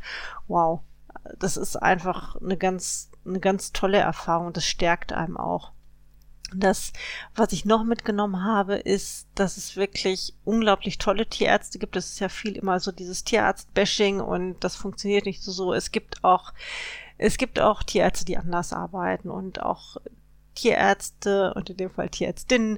wow, 0.47 0.81
das 1.39 1.57
ist 1.57 1.75
einfach 1.77 2.35
eine 2.41 2.57
ganz, 2.57 3.09
eine 3.25 3.39
ganz 3.39 3.71
tolle 3.71 3.97
Erfahrung. 3.97 4.53
Das 4.53 4.65
stärkt 4.65 5.13
einem 5.13 5.37
auch. 5.37 5.71
Das, 6.53 6.93
was 7.33 7.51
ich 7.53 7.65
noch 7.65 7.83
mitgenommen 7.83 8.43
habe, 8.43 8.75
ist, 8.75 9.27
dass 9.33 9.57
es 9.57 9.75
wirklich 9.75 10.35
unglaublich 10.43 10.99
tolle 10.99 11.25
Tierärzte 11.25 11.79
gibt. 11.79 11.95
Es 11.95 12.11
ist 12.11 12.19
ja 12.19 12.29
viel 12.29 12.55
immer 12.55 12.79
so 12.79 12.91
dieses 12.91 13.23
Tierarzt-Bashing 13.23 14.21
und 14.21 14.63
das 14.63 14.75
funktioniert 14.75 15.25
nicht 15.25 15.43
so 15.43 15.51
so. 15.51 15.73
Es 15.73 15.91
gibt 15.91 16.23
auch, 16.23 16.53
es 17.17 17.37
gibt 17.37 17.59
auch 17.59 17.81
Tierärzte, 17.81 18.25
die 18.25 18.37
anders 18.37 18.73
arbeiten 18.73 19.29
und 19.29 19.61
auch 19.61 19.97
Tierärzte 20.53 21.53
und 21.55 21.69
in 21.69 21.77
dem 21.77 21.89
Fall 21.89 22.09
Tierärztinnen 22.09 22.77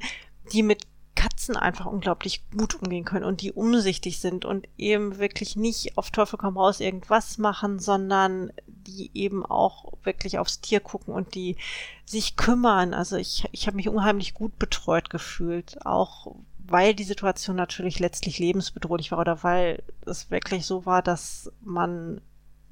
die 0.53 0.63
mit 0.63 0.87
Katzen 1.17 1.57
einfach 1.57 1.87
unglaublich 1.87 2.43
gut 2.55 2.75
umgehen 2.75 3.03
können 3.03 3.25
und 3.25 3.41
die 3.41 3.51
umsichtig 3.51 4.19
sind 4.19 4.45
und 4.45 4.67
eben 4.77 5.17
wirklich 5.17 5.55
nicht 5.55 5.97
auf 5.97 6.11
Teufel 6.11 6.37
komm 6.37 6.57
raus 6.57 6.79
irgendwas 6.79 7.39
machen, 7.39 7.79
sondern 7.79 8.53
die 8.67 9.09
eben 9.15 9.43
auch 9.43 9.93
wirklich 10.03 10.37
aufs 10.37 10.61
Tier 10.61 10.79
gucken 10.79 11.13
und 11.13 11.33
die 11.33 11.57
sich 12.05 12.35
kümmern. 12.37 12.93
Also 12.93 13.17
ich, 13.17 13.49
ich 13.51 13.65
habe 13.65 13.77
mich 13.77 13.89
unheimlich 13.89 14.35
gut 14.35 14.59
betreut 14.59 15.09
gefühlt, 15.09 15.83
auch 15.85 16.35
weil 16.59 16.93
die 16.93 17.03
Situation 17.03 17.55
natürlich 17.55 17.97
letztlich 17.97 18.37
lebensbedrohlich 18.37 19.11
war 19.11 19.19
oder 19.19 19.43
weil 19.43 19.81
es 20.05 20.29
wirklich 20.29 20.67
so 20.67 20.85
war, 20.85 21.01
dass 21.01 21.51
man 21.61 22.21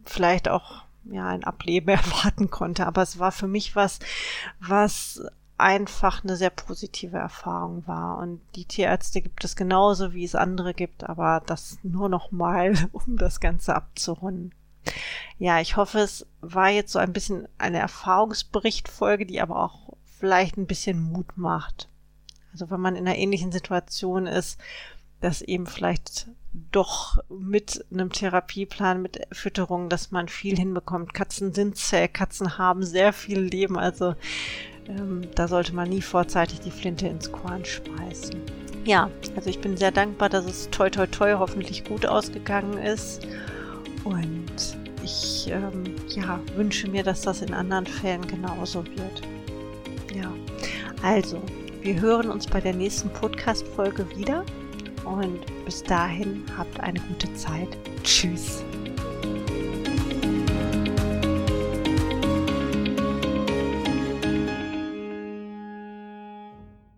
vielleicht 0.04 0.50
auch 0.50 0.84
ja 1.06 1.28
ein 1.28 1.44
Ableben 1.44 1.90
erwarten 1.90 2.52
konnte. 2.52 2.86
Aber 2.86 3.02
es 3.02 3.18
war 3.18 3.32
für 3.32 3.48
mich 3.48 3.76
was, 3.76 4.00
was 4.60 5.24
einfach 5.58 6.24
eine 6.24 6.36
sehr 6.36 6.50
positive 6.50 7.18
Erfahrung 7.18 7.88
war. 7.88 8.18
Und 8.18 8.42
die 8.56 8.66
Tierärzte 8.66 9.22
gibt 9.22 9.44
es 9.44 9.56
genauso, 9.56 10.14
wie 10.14 10.26
es 10.26 10.36
andere 10.36 10.74
gibt, 10.74 11.04
aber 11.04 11.42
das 11.46 11.78
nur 11.84 12.10
noch 12.10 12.32
mal, 12.32 12.74
um 12.92 13.18
das 13.18 13.40
Ganze 13.40 13.76
abzurunden. 13.76 14.54
Ja, 15.38 15.60
ich 15.60 15.78
hoffe, 15.78 16.00
es 16.00 16.28
war 16.42 16.70
jetzt 16.70 16.92
so 16.92 17.00
ein 17.00 17.14
bisschen 17.14 17.48
eine 17.58 17.80
Erfahrungsberichtfolge, 17.80 19.26
die 19.26 19.42
aber 19.42 19.64
auch 19.64 19.94
vielleicht 20.20 20.58
ein 20.58 20.68
bisschen 20.68 21.02
Mut 21.02 21.38
macht. 21.38 21.90
Also 22.52 22.70
wenn 22.70 22.80
man 22.80 22.96
in 22.96 23.08
einer 23.08 23.18
ähnlichen 23.18 23.52
Situation 23.52 24.28
ist, 24.28 24.60
dass 25.22 25.42
eben 25.42 25.66
vielleicht 25.66 26.28
doch 26.72 27.18
mit 27.30 27.86
einem 27.92 28.12
Therapieplan, 28.12 29.02
mit 29.02 29.20
Fütterung, 29.32 29.90
dass 29.90 30.12
man 30.12 30.30
viel 30.30 30.56
hinbekommt. 30.56 31.14
Katzen 31.14 31.54
sind 31.54 31.78
zäh, 31.78 32.08
Katzen 32.08 32.58
haben 32.58 32.84
sehr 32.84 33.12
viel 33.12 33.40
Leben, 33.40 33.78
also 33.78 34.16
ähm, 34.88 35.22
da 35.36 35.48
sollte 35.48 35.74
man 35.74 35.90
nie 35.90 36.02
vorzeitig 36.02 36.60
die 36.60 36.72
Flinte 36.72 37.08
ins 37.08 37.32
Korn 37.32 37.64
schmeißen. 37.66 38.40
Ja, 38.86 39.10
also 39.36 39.50
ich 39.50 39.60
bin 39.60 39.76
sehr 39.78 39.92
dankbar, 39.92 40.30
dass 40.30 40.46
es 40.46 40.70
toi 40.70 40.90
toi 40.90 41.08
toi 41.08 41.34
hoffentlich 41.38 41.84
gut 41.84 42.06
ausgegangen 42.06 42.78
ist. 42.78 43.28
Und 44.04 44.78
ich 45.04 45.48
ähm, 45.50 45.96
ja, 46.10 46.40
wünsche 46.56 46.90
mir, 46.90 47.04
dass 47.04 47.22
das 47.22 47.42
in 47.42 47.54
anderen 47.54 47.88
Fällen 47.88 48.26
genauso 48.28 48.86
wird. 48.86 49.22
Ja, 50.16 50.32
also, 51.02 51.42
wir 51.82 52.00
hören 52.00 52.30
uns 52.30 52.48
bei 52.48 52.62
der 52.62 52.74
nächsten 52.74 53.10
Podcast-Folge 53.10 54.08
wieder. 54.16 54.46
Und 55.04 55.40
bis 55.66 55.84
dahin 55.84 56.44
habt 56.58 56.80
eine 56.80 57.00
gute 57.00 57.32
Zeit. 57.36 57.70
Tschüss. 58.04 58.64